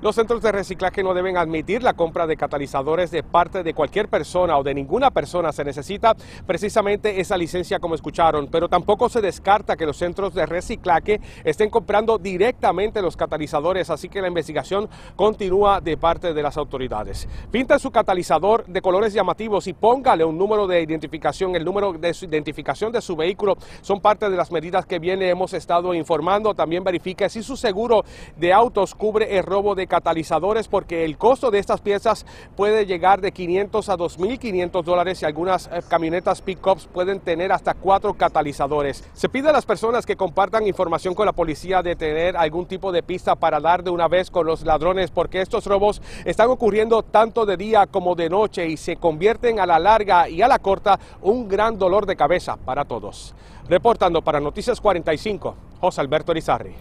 Los 0.00 0.14
centros 0.14 0.40
de 0.42 0.52
reciclaje 0.52 1.02
no 1.02 1.12
deben 1.12 1.36
admitir 1.36 1.82
la 1.82 1.94
compra 1.94 2.28
de 2.28 2.36
catalizadores 2.36 3.10
de 3.10 3.24
parte 3.24 3.64
de 3.64 3.74
cualquier 3.74 4.08
persona 4.08 4.56
o 4.56 4.62
de 4.62 4.72
ninguna 4.72 5.10
persona. 5.10 5.50
Se 5.50 5.64
necesita 5.64 6.14
precisamente 6.46 7.20
esa 7.20 7.36
licencia 7.36 7.80
como 7.80 7.96
escucharon, 7.96 8.46
pero 8.46 8.68
tampoco 8.68 9.08
se 9.08 9.20
descarta 9.20 9.76
que 9.76 9.86
los 9.86 9.96
centros 9.96 10.34
de 10.34 10.46
reciclaje 10.46 11.20
estén 11.42 11.68
comprando 11.68 12.16
directamente 12.16 13.02
los 13.02 13.16
catalizadores, 13.16 13.90
así 13.90 14.08
que 14.08 14.22
la 14.22 14.28
investigación 14.28 14.88
continúa 15.16 15.80
de 15.80 15.96
parte 15.96 16.32
de 16.32 16.42
las 16.44 16.56
autoridades. 16.56 17.26
Pinta 17.50 17.80
su 17.80 17.90
catalizador 17.90 18.66
de 18.66 18.80
colores 18.80 19.12
llamativos 19.12 19.66
y 19.66 19.72
póngale 19.72 20.24
un 20.24 20.38
número 20.38 20.68
de 20.68 20.80
identificación. 20.80 21.56
El 21.56 21.64
número 21.64 21.92
de 21.94 22.14
su 22.14 22.26
identificación 22.26 22.92
de 22.92 23.00
su 23.00 23.16
vehículo 23.16 23.56
son 23.80 24.00
parte 24.00 24.30
de 24.30 24.36
las 24.36 24.52
medidas 24.52 24.86
que 24.86 25.00
viene 25.00 25.28
hemos 25.28 25.54
estado 25.54 25.92
informando. 25.92 26.54
También 26.54 26.84
verifique 26.84 27.28
si 27.28 27.42
su 27.42 27.56
seguro 27.56 28.04
de 28.36 28.52
autos 28.52 28.94
cubre 28.94 29.36
el 29.36 29.42
robo 29.42 29.74
de 29.74 29.87
catalizadores 29.88 30.68
porque 30.68 31.04
el 31.04 31.18
costo 31.18 31.50
de 31.50 31.58
estas 31.58 31.80
piezas 31.80 32.26
puede 32.56 32.86
llegar 32.86 33.20
de 33.20 33.32
500 33.32 33.88
a 33.88 33.96
2.500 33.96 34.84
dólares 34.84 35.22
y 35.22 35.24
algunas 35.24 35.66
eh, 35.66 35.82
camionetas 35.88 36.42
pickups 36.42 36.86
pueden 36.86 37.20
tener 37.20 37.50
hasta 37.50 37.74
cuatro 37.74 38.14
catalizadores. 38.14 39.04
Se 39.14 39.28
pide 39.28 39.48
a 39.48 39.52
las 39.52 39.66
personas 39.66 40.06
que 40.06 40.16
compartan 40.16 40.66
información 40.66 41.14
con 41.14 41.26
la 41.26 41.32
policía 41.32 41.82
de 41.82 41.96
tener 41.96 42.36
algún 42.36 42.66
tipo 42.66 42.92
de 42.92 43.02
pista 43.02 43.34
para 43.34 43.60
dar 43.60 43.82
de 43.82 43.90
una 43.90 44.06
vez 44.06 44.30
con 44.30 44.46
los 44.46 44.62
ladrones 44.62 45.10
porque 45.10 45.40
estos 45.40 45.66
robos 45.66 46.00
están 46.24 46.50
ocurriendo 46.50 47.02
tanto 47.02 47.46
de 47.46 47.56
día 47.56 47.86
como 47.86 48.14
de 48.14 48.28
noche 48.28 48.66
y 48.68 48.76
se 48.76 48.96
convierten 48.96 49.60
a 49.60 49.66
la 49.66 49.78
larga 49.78 50.28
y 50.28 50.42
a 50.42 50.48
la 50.48 50.58
corta 50.58 50.98
un 51.22 51.48
gran 51.48 51.78
dolor 51.78 52.06
de 52.06 52.16
cabeza 52.16 52.56
para 52.56 52.84
todos. 52.84 53.34
Reportando 53.68 54.22
para 54.22 54.40
Noticias 54.40 54.80
45, 54.80 55.54
José 55.80 56.00
Alberto 56.00 56.32
Rizarri 56.32 56.74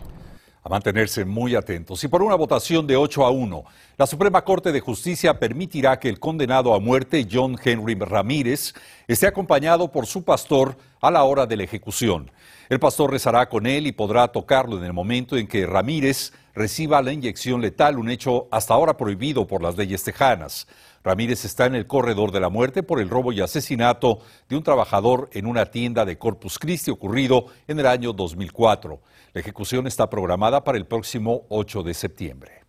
a 0.67 0.69
mantenerse 0.69 1.23
muy 1.23 1.55
atentos. 1.55 2.03
Y 2.03 2.09
por 2.09 2.21
una 2.21 2.35
votación 2.35 2.85
de 2.85 2.97
8 2.97 3.25
a 3.25 3.31
1, 3.31 3.63
la 3.97 4.05
Suprema 4.05 4.43
Corte 4.43 4.73
de 4.73 4.81
Justicia 4.81 5.39
permitirá 5.39 5.97
que 5.97 6.09
el 6.09 6.19
condenado 6.19 6.73
a 6.73 6.79
muerte, 6.81 7.25
John 7.31 7.57
Henry 7.63 7.95
Ramírez, 7.95 8.73
esté 9.07 9.27
acompañado 9.27 9.89
por 9.89 10.05
su 10.05 10.23
pastor 10.23 10.77
a 10.99 11.09
la 11.09 11.23
hora 11.23 11.45
de 11.45 11.55
la 11.55 11.63
ejecución. 11.63 12.29
El 12.69 12.79
pastor 12.79 13.11
rezará 13.11 13.47
con 13.47 13.65
él 13.65 13.87
y 13.87 13.93
podrá 13.93 14.27
tocarlo 14.27 14.77
en 14.77 14.83
el 14.83 14.91
momento 14.91 15.37
en 15.37 15.47
que 15.47 15.65
Ramírez 15.65 16.33
reciba 16.53 17.01
la 17.01 17.13
inyección 17.13 17.61
letal, 17.61 17.97
un 17.97 18.09
hecho 18.09 18.47
hasta 18.51 18.73
ahora 18.73 18.97
prohibido 18.97 19.47
por 19.47 19.61
las 19.61 19.77
leyes 19.77 20.03
tejanas. 20.03 20.67
Ramírez 21.01 21.45
está 21.45 21.65
en 21.67 21.75
el 21.75 21.87
corredor 21.87 22.33
de 22.33 22.41
la 22.41 22.49
muerte 22.49 22.83
por 22.83 22.99
el 22.99 23.09
robo 23.09 23.31
y 23.31 23.39
asesinato 23.39 24.19
de 24.49 24.57
un 24.57 24.63
trabajador 24.63 25.29
en 25.31 25.45
una 25.45 25.67
tienda 25.67 26.03
de 26.03 26.17
Corpus 26.17 26.59
Christi 26.59 26.91
ocurrido 26.91 27.45
en 27.67 27.79
el 27.79 27.87
año 27.87 28.11
2004. 28.11 28.99
La 29.31 29.39
ejecución 29.39 29.87
está 29.87 30.09
programada 30.09 30.65
para 30.65 30.77
el 30.77 30.85
próximo 30.85 31.43
8 31.47 31.83
de 31.83 31.93
septiembre. 31.93 32.63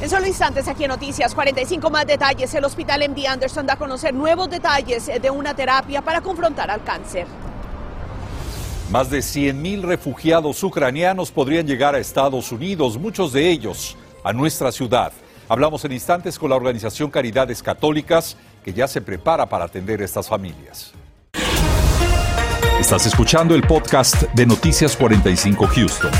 En 0.00 0.10
solo 0.10 0.26
instantes 0.26 0.66
aquí 0.66 0.82
en 0.82 0.88
Noticias 0.88 1.32
45 1.32 1.88
más 1.90 2.06
detalles. 2.08 2.52
El 2.54 2.64
hospital 2.64 3.08
MD 3.08 3.24
Anderson 3.28 3.66
da 3.66 3.74
a 3.74 3.78
conocer 3.78 4.12
nuevos 4.12 4.50
detalles 4.50 5.06
de 5.06 5.30
una 5.30 5.54
terapia 5.54 6.02
para 6.02 6.20
confrontar 6.20 6.72
al 6.72 6.82
cáncer. 6.82 7.28
Más 8.92 9.08
de 9.08 9.20
100.000 9.20 9.80
refugiados 9.80 10.62
ucranianos 10.62 11.32
podrían 11.32 11.66
llegar 11.66 11.94
a 11.94 11.98
Estados 11.98 12.52
Unidos, 12.52 12.98
muchos 12.98 13.32
de 13.32 13.48
ellos 13.48 13.96
a 14.22 14.34
nuestra 14.34 14.70
ciudad. 14.70 15.14
Hablamos 15.48 15.82
en 15.86 15.92
instantes 15.92 16.38
con 16.38 16.50
la 16.50 16.56
organización 16.56 17.10
Caridades 17.10 17.62
Católicas, 17.62 18.36
que 18.62 18.74
ya 18.74 18.86
se 18.86 19.00
prepara 19.00 19.48
para 19.48 19.64
atender 19.64 20.02
a 20.02 20.04
estas 20.04 20.28
familias. 20.28 20.92
Estás 22.78 23.06
escuchando 23.06 23.54
el 23.54 23.62
podcast 23.62 24.24
de 24.34 24.44
Noticias 24.44 24.94
45 24.94 25.66
Houston. 25.68 26.10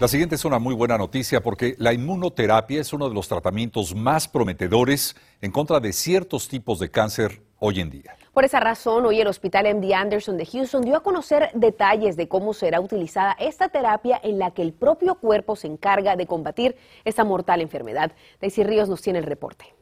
La 0.00 0.08
siguiente 0.08 0.36
es 0.36 0.46
una 0.46 0.58
muy 0.58 0.74
buena 0.74 0.96
noticia 0.96 1.42
porque 1.42 1.74
la 1.76 1.92
inmunoterapia 1.92 2.80
es 2.80 2.94
uno 2.94 3.06
de 3.06 3.14
los 3.14 3.28
tratamientos 3.28 3.94
más 3.94 4.28
prometedores 4.28 5.14
en 5.42 5.50
contra 5.50 5.78
de 5.78 5.92
ciertos 5.92 6.48
tipos 6.48 6.78
de 6.78 6.90
cáncer 6.90 7.49
hoy 7.60 7.80
en 7.80 7.90
día. 7.90 8.16
Por 8.32 8.44
esa 8.44 8.60
razón, 8.60 9.06
hoy 9.06 9.20
el 9.20 9.28
Hospital 9.28 9.74
MD 9.74 9.92
Anderson 9.92 10.36
de 10.36 10.46
Houston 10.46 10.82
dio 10.82 10.96
a 10.96 11.02
conocer 11.02 11.50
detalles 11.54 12.16
de 12.16 12.28
cómo 12.28 12.52
será 12.52 12.80
utilizada 12.80 13.36
esta 13.38 13.68
terapia 13.68 14.20
en 14.22 14.38
la 14.38 14.50
que 14.50 14.62
el 14.62 14.72
propio 14.72 15.14
cuerpo 15.14 15.56
se 15.56 15.66
encarga 15.66 16.16
de 16.16 16.26
combatir 16.26 16.76
esta 17.04 17.24
mortal 17.24 17.60
enfermedad. 17.60 18.12
Daisy 18.40 18.64
Ríos 18.64 18.88
nos 18.88 19.02
tiene 19.02 19.20
el 19.20 19.26
reporte. 19.26 19.74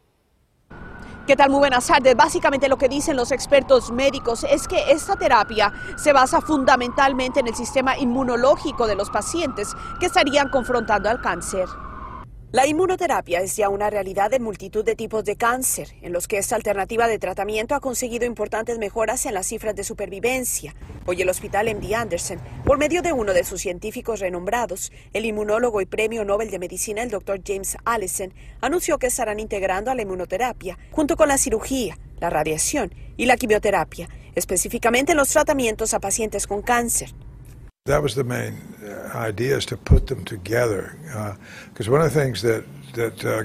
¿Qué 1.26 1.36
tal? 1.36 1.50
Muy 1.50 1.58
buenas 1.58 1.86
tardes. 1.86 2.16
Básicamente 2.16 2.70
lo 2.70 2.78
que 2.78 2.88
dicen 2.88 3.14
los 3.14 3.32
expertos 3.32 3.90
médicos 3.90 4.44
es 4.44 4.66
que 4.66 4.90
esta 4.90 5.14
terapia 5.14 5.74
se 5.96 6.14
basa 6.14 6.40
fundamentalmente 6.40 7.40
en 7.40 7.48
el 7.48 7.54
sistema 7.54 7.98
inmunológico 7.98 8.86
de 8.86 8.96
los 8.96 9.10
pacientes 9.10 9.74
que 10.00 10.06
estarían 10.06 10.48
confrontando 10.48 11.10
al 11.10 11.20
cáncer. 11.20 11.66
La 12.50 12.66
inmunoterapia 12.66 13.40
es 13.42 13.56
ya 13.56 13.68
una 13.68 13.90
realidad 13.90 14.32
en 14.32 14.42
multitud 14.42 14.82
de 14.82 14.96
tipos 14.96 15.22
de 15.22 15.36
cáncer, 15.36 15.94
en 16.00 16.14
los 16.14 16.26
que 16.26 16.38
esta 16.38 16.56
alternativa 16.56 17.06
de 17.06 17.18
tratamiento 17.18 17.74
ha 17.74 17.80
conseguido 17.80 18.24
importantes 18.24 18.78
mejoras 18.78 19.26
en 19.26 19.34
las 19.34 19.48
cifras 19.48 19.76
de 19.76 19.84
supervivencia. 19.84 20.74
Hoy 21.04 21.20
el 21.20 21.28
Hospital 21.28 21.68
MD 21.68 21.92
Anderson, 21.92 22.40
por 22.64 22.78
medio 22.78 23.02
de 23.02 23.12
uno 23.12 23.34
de 23.34 23.44
sus 23.44 23.60
científicos 23.60 24.20
renombrados, 24.20 24.92
el 25.12 25.26
inmunólogo 25.26 25.82
y 25.82 25.86
premio 25.86 26.24
Nobel 26.24 26.50
de 26.50 26.58
Medicina, 26.58 27.02
el 27.02 27.10
Dr. 27.10 27.42
James 27.46 27.76
Allison, 27.84 28.32
anunció 28.62 28.96
que 28.96 29.08
estarán 29.08 29.40
integrando 29.40 29.90
a 29.90 29.94
la 29.94 30.00
inmunoterapia, 30.00 30.78
junto 30.90 31.18
con 31.18 31.28
la 31.28 31.36
cirugía, 31.36 31.98
la 32.18 32.30
radiación 32.30 32.94
y 33.18 33.26
la 33.26 33.36
quimioterapia, 33.36 34.08
específicamente 34.34 35.12
en 35.12 35.18
los 35.18 35.28
tratamientos 35.28 35.92
a 35.92 36.00
pacientes 36.00 36.46
con 36.46 36.62
cáncer. 36.62 37.12
That 37.88 38.02
was 38.02 38.14
the 38.14 38.22
main 38.22 38.58
uh, 38.84 39.16
idea 39.16 39.56
is 39.56 39.64
to 39.66 39.78
put 39.78 40.08
them 40.08 40.22
together. 40.24 40.94
Because 41.72 41.88
uh, 41.88 41.92
one 41.92 42.02
of 42.02 42.12
the 42.12 42.20
things 42.20 42.42
that 42.42 42.62
uh, 42.98 43.44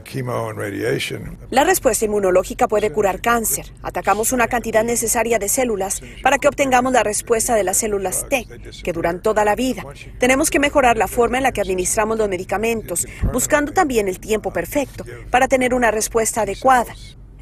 la 1.49 1.63
respuesta 1.63 2.05
inmunológica 2.05 2.67
puede 2.67 2.91
curar 2.91 3.21
cáncer. 3.21 3.71
Atacamos 3.83 4.33
una 4.33 4.47
cantidad 4.47 4.83
necesaria 4.83 5.39
de 5.39 5.47
células 5.47 6.01
para 6.21 6.39
que 6.39 6.47
obtengamos 6.47 6.91
la 6.91 7.03
respuesta 7.03 7.55
de 7.55 7.63
las 7.63 7.77
células 7.77 8.27
T, 8.29 8.47
que 8.83 8.93
duran 8.93 9.21
toda 9.21 9.45
la 9.45 9.55
vida. 9.55 9.83
Tenemos 10.19 10.49
que 10.49 10.59
mejorar 10.59 10.97
la 10.97 11.07
forma 11.07 11.37
en 11.37 11.43
la 11.43 11.51
que 11.51 11.61
administramos 11.61 12.17
los 12.17 12.27
medicamentos, 12.29 13.07
buscando 13.31 13.71
también 13.71 14.07
el 14.07 14.19
tiempo 14.19 14.51
perfecto 14.51 15.05
para 15.29 15.47
tener 15.47 15.73
una 15.73 15.91
respuesta 15.91 16.41
adecuada. 16.41 16.93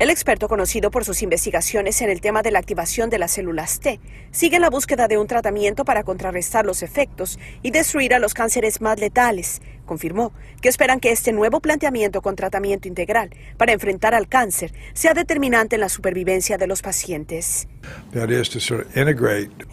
El 0.01 0.09
experto, 0.09 0.47
conocido 0.47 0.89
por 0.89 1.05
sus 1.05 1.21
investigaciones 1.21 2.01
en 2.01 2.09
el 2.09 2.21
tema 2.21 2.41
de 2.41 2.49
la 2.49 2.57
activación 2.57 3.11
de 3.11 3.19
las 3.19 3.33
células 3.33 3.79
T, 3.79 3.99
sigue 4.31 4.55
en 4.55 4.63
la 4.63 4.71
búsqueda 4.71 5.07
de 5.07 5.19
un 5.19 5.27
tratamiento 5.27 5.85
para 5.85 6.01
contrarrestar 6.01 6.65
los 6.65 6.81
efectos 6.81 7.37
y 7.61 7.69
destruir 7.69 8.15
a 8.15 8.17
los 8.17 8.33
cánceres 8.33 8.81
más 8.81 8.99
letales. 8.99 9.61
Confirmó 9.91 10.31
que 10.61 10.69
esperan 10.69 11.01
que 11.01 11.11
este 11.11 11.33
nuevo 11.33 11.59
planteamiento 11.59 12.21
con 12.21 12.37
tratamiento 12.37 12.87
integral 12.87 13.29
para 13.57 13.73
enfrentar 13.73 14.15
al 14.15 14.29
cáncer 14.29 14.71
sea 14.93 15.13
determinante 15.13 15.75
en 15.75 15.81
la 15.81 15.89
supervivencia 15.89 16.57
de 16.57 16.65
los 16.65 16.81
pacientes. 16.81 17.67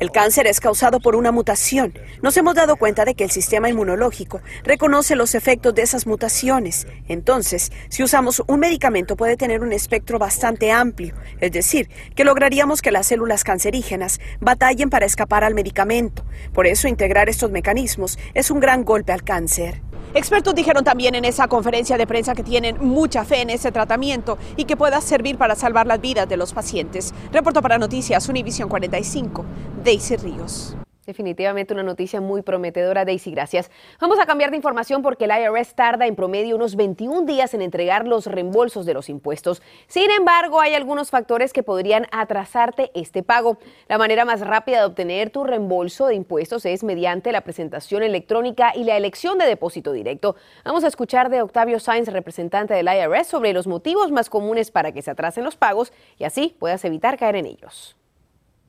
El 0.00 0.10
cáncer 0.10 0.48
es 0.48 0.58
causado 0.58 0.98
por 0.98 1.14
una 1.14 1.30
mutación. 1.30 1.94
Nos 2.20 2.36
hemos 2.36 2.56
dado 2.56 2.74
cuenta 2.74 3.04
de 3.04 3.14
que 3.14 3.22
el 3.22 3.30
sistema 3.30 3.68
inmunológico 3.68 4.40
reconoce 4.64 5.14
los 5.14 5.36
efectos 5.36 5.72
de 5.74 5.82
esas 5.82 6.04
mutaciones. 6.04 6.88
Entonces, 7.06 7.70
si 7.88 8.02
usamos 8.02 8.42
un 8.48 8.58
medicamento 8.58 9.16
puede 9.16 9.36
tener 9.36 9.60
un 9.60 9.72
espectro 9.72 10.18
bastante 10.18 10.72
amplio, 10.72 11.14
es 11.40 11.52
decir, 11.52 11.90
que 12.16 12.24
lograríamos 12.24 12.82
que 12.82 12.90
las 12.90 13.06
células 13.06 13.44
cancerígenas 13.44 14.18
batallen 14.40 14.90
para 14.90 15.06
escapar 15.06 15.44
al 15.44 15.54
medicamento. 15.54 16.24
Por 16.52 16.66
eso, 16.66 16.88
integrar 16.88 17.28
estos 17.28 17.52
mecanismos 17.52 18.18
es 18.34 18.50
un 18.50 18.58
gran 18.58 18.84
golpe 18.84 19.12
al 19.12 19.22
cáncer. 19.22 19.80
Expertos 20.14 20.54
dijeron 20.54 20.84
también 20.84 21.14
en 21.14 21.24
esa 21.24 21.48
conferencia 21.48 21.98
de 21.98 22.06
prensa 22.06 22.34
que 22.34 22.42
tienen 22.42 22.78
mucha 22.80 23.24
fe 23.24 23.42
en 23.42 23.50
ese 23.50 23.70
tratamiento 23.72 24.38
y 24.56 24.64
que 24.64 24.76
pueda 24.76 25.00
servir 25.00 25.36
para 25.36 25.54
salvar 25.54 25.86
las 25.86 26.00
vidas 26.00 26.28
de 26.28 26.36
los 26.36 26.54
pacientes. 26.54 27.12
Reporto 27.30 27.60
para 27.60 27.78
Noticias 27.78 28.28
Univisión 28.28 28.68
45, 28.68 29.44
Daisy 29.84 30.16
Ríos. 30.16 30.76
Definitivamente 31.08 31.72
una 31.72 31.82
noticia 31.82 32.20
muy 32.20 32.42
prometedora, 32.42 33.06
Daisy, 33.06 33.30
gracias. 33.30 33.70
Vamos 33.98 34.18
a 34.18 34.26
cambiar 34.26 34.50
de 34.50 34.58
información 34.58 35.00
porque 35.00 35.24
el 35.24 35.30
IRS 35.30 35.74
tarda 35.74 36.06
en 36.06 36.14
promedio 36.14 36.54
unos 36.54 36.76
21 36.76 37.22
días 37.22 37.54
en 37.54 37.62
entregar 37.62 38.06
los 38.06 38.26
reembolsos 38.26 38.84
de 38.84 38.92
los 38.92 39.08
impuestos. 39.08 39.62
Sin 39.86 40.10
embargo, 40.10 40.60
hay 40.60 40.74
algunos 40.74 41.08
factores 41.08 41.54
que 41.54 41.62
podrían 41.62 42.08
atrasarte 42.12 42.90
este 42.92 43.22
pago. 43.22 43.56
La 43.88 43.96
manera 43.96 44.26
más 44.26 44.42
rápida 44.42 44.80
de 44.80 44.84
obtener 44.84 45.30
tu 45.30 45.44
reembolso 45.44 46.08
de 46.08 46.14
impuestos 46.14 46.66
es 46.66 46.84
mediante 46.84 47.32
la 47.32 47.40
presentación 47.40 48.02
electrónica 48.02 48.72
y 48.76 48.84
la 48.84 48.98
elección 48.98 49.38
de 49.38 49.46
depósito 49.46 49.92
directo. 49.92 50.36
Vamos 50.62 50.84
a 50.84 50.88
escuchar 50.88 51.30
de 51.30 51.40
Octavio 51.40 51.80
Sainz, 51.80 52.08
representante 52.08 52.74
del 52.74 52.86
IRS, 52.86 53.28
sobre 53.28 53.54
los 53.54 53.66
motivos 53.66 54.12
más 54.12 54.28
comunes 54.28 54.70
para 54.70 54.92
que 54.92 55.00
se 55.00 55.10
atrasen 55.10 55.44
los 55.44 55.56
pagos 55.56 55.90
y 56.18 56.24
así 56.24 56.54
puedas 56.58 56.84
evitar 56.84 57.16
caer 57.16 57.36
en 57.36 57.46
ellos 57.46 57.96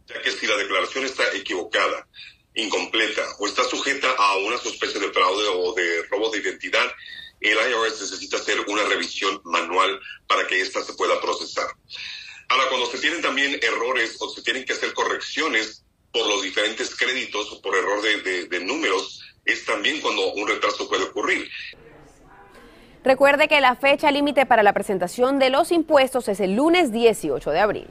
ya 0.09 0.21
que 0.21 0.31
si 0.31 0.47
la 0.47 0.57
declaración 0.57 1.05
está 1.05 1.23
equivocada, 1.33 2.07
incompleta 2.55 3.23
o 3.39 3.47
está 3.47 3.63
sujeta 3.63 4.09
a 4.17 4.37
una 4.37 4.57
sospecha 4.57 4.99
de 4.99 5.11
fraude 5.11 5.47
o 5.53 5.73
de 5.73 6.03
robo 6.09 6.29
de 6.31 6.39
identidad, 6.39 6.91
el 7.41 7.57
IRS 7.57 8.01
necesita 8.01 8.37
hacer 8.37 8.59
una 8.67 8.83
revisión 8.83 9.39
manual 9.45 9.99
para 10.27 10.45
que 10.47 10.59
ésta 10.59 10.83
se 10.83 10.93
pueda 10.93 11.21
procesar. 11.21 11.67
Ahora, 12.49 12.67
cuando 12.69 12.87
se 12.87 12.97
tienen 12.97 13.21
también 13.21 13.59
errores 13.61 14.17
o 14.19 14.29
se 14.29 14.41
tienen 14.41 14.65
que 14.65 14.73
hacer 14.73 14.93
correcciones 14.93 15.85
por 16.11 16.27
los 16.27 16.41
diferentes 16.41 16.95
créditos 16.95 17.51
o 17.51 17.61
por 17.61 17.75
error 17.75 18.01
de, 18.01 18.47
de 18.47 18.59
números, 18.59 19.21
es 19.45 19.63
también 19.65 20.01
cuando 20.01 20.33
un 20.33 20.47
retraso 20.47 20.89
puede 20.89 21.03
ocurrir. 21.03 21.49
Recuerde 23.03 23.47
que 23.47 23.61
la 23.61 23.75
fecha 23.75 24.11
límite 24.11 24.45
para 24.45 24.63
la 24.63 24.73
presentación 24.73 25.39
de 25.39 25.49
los 25.49 25.71
impuestos 25.71 26.27
es 26.27 26.39
el 26.39 26.55
lunes 26.55 26.91
18 26.91 27.51
de 27.51 27.59
abril. 27.59 27.87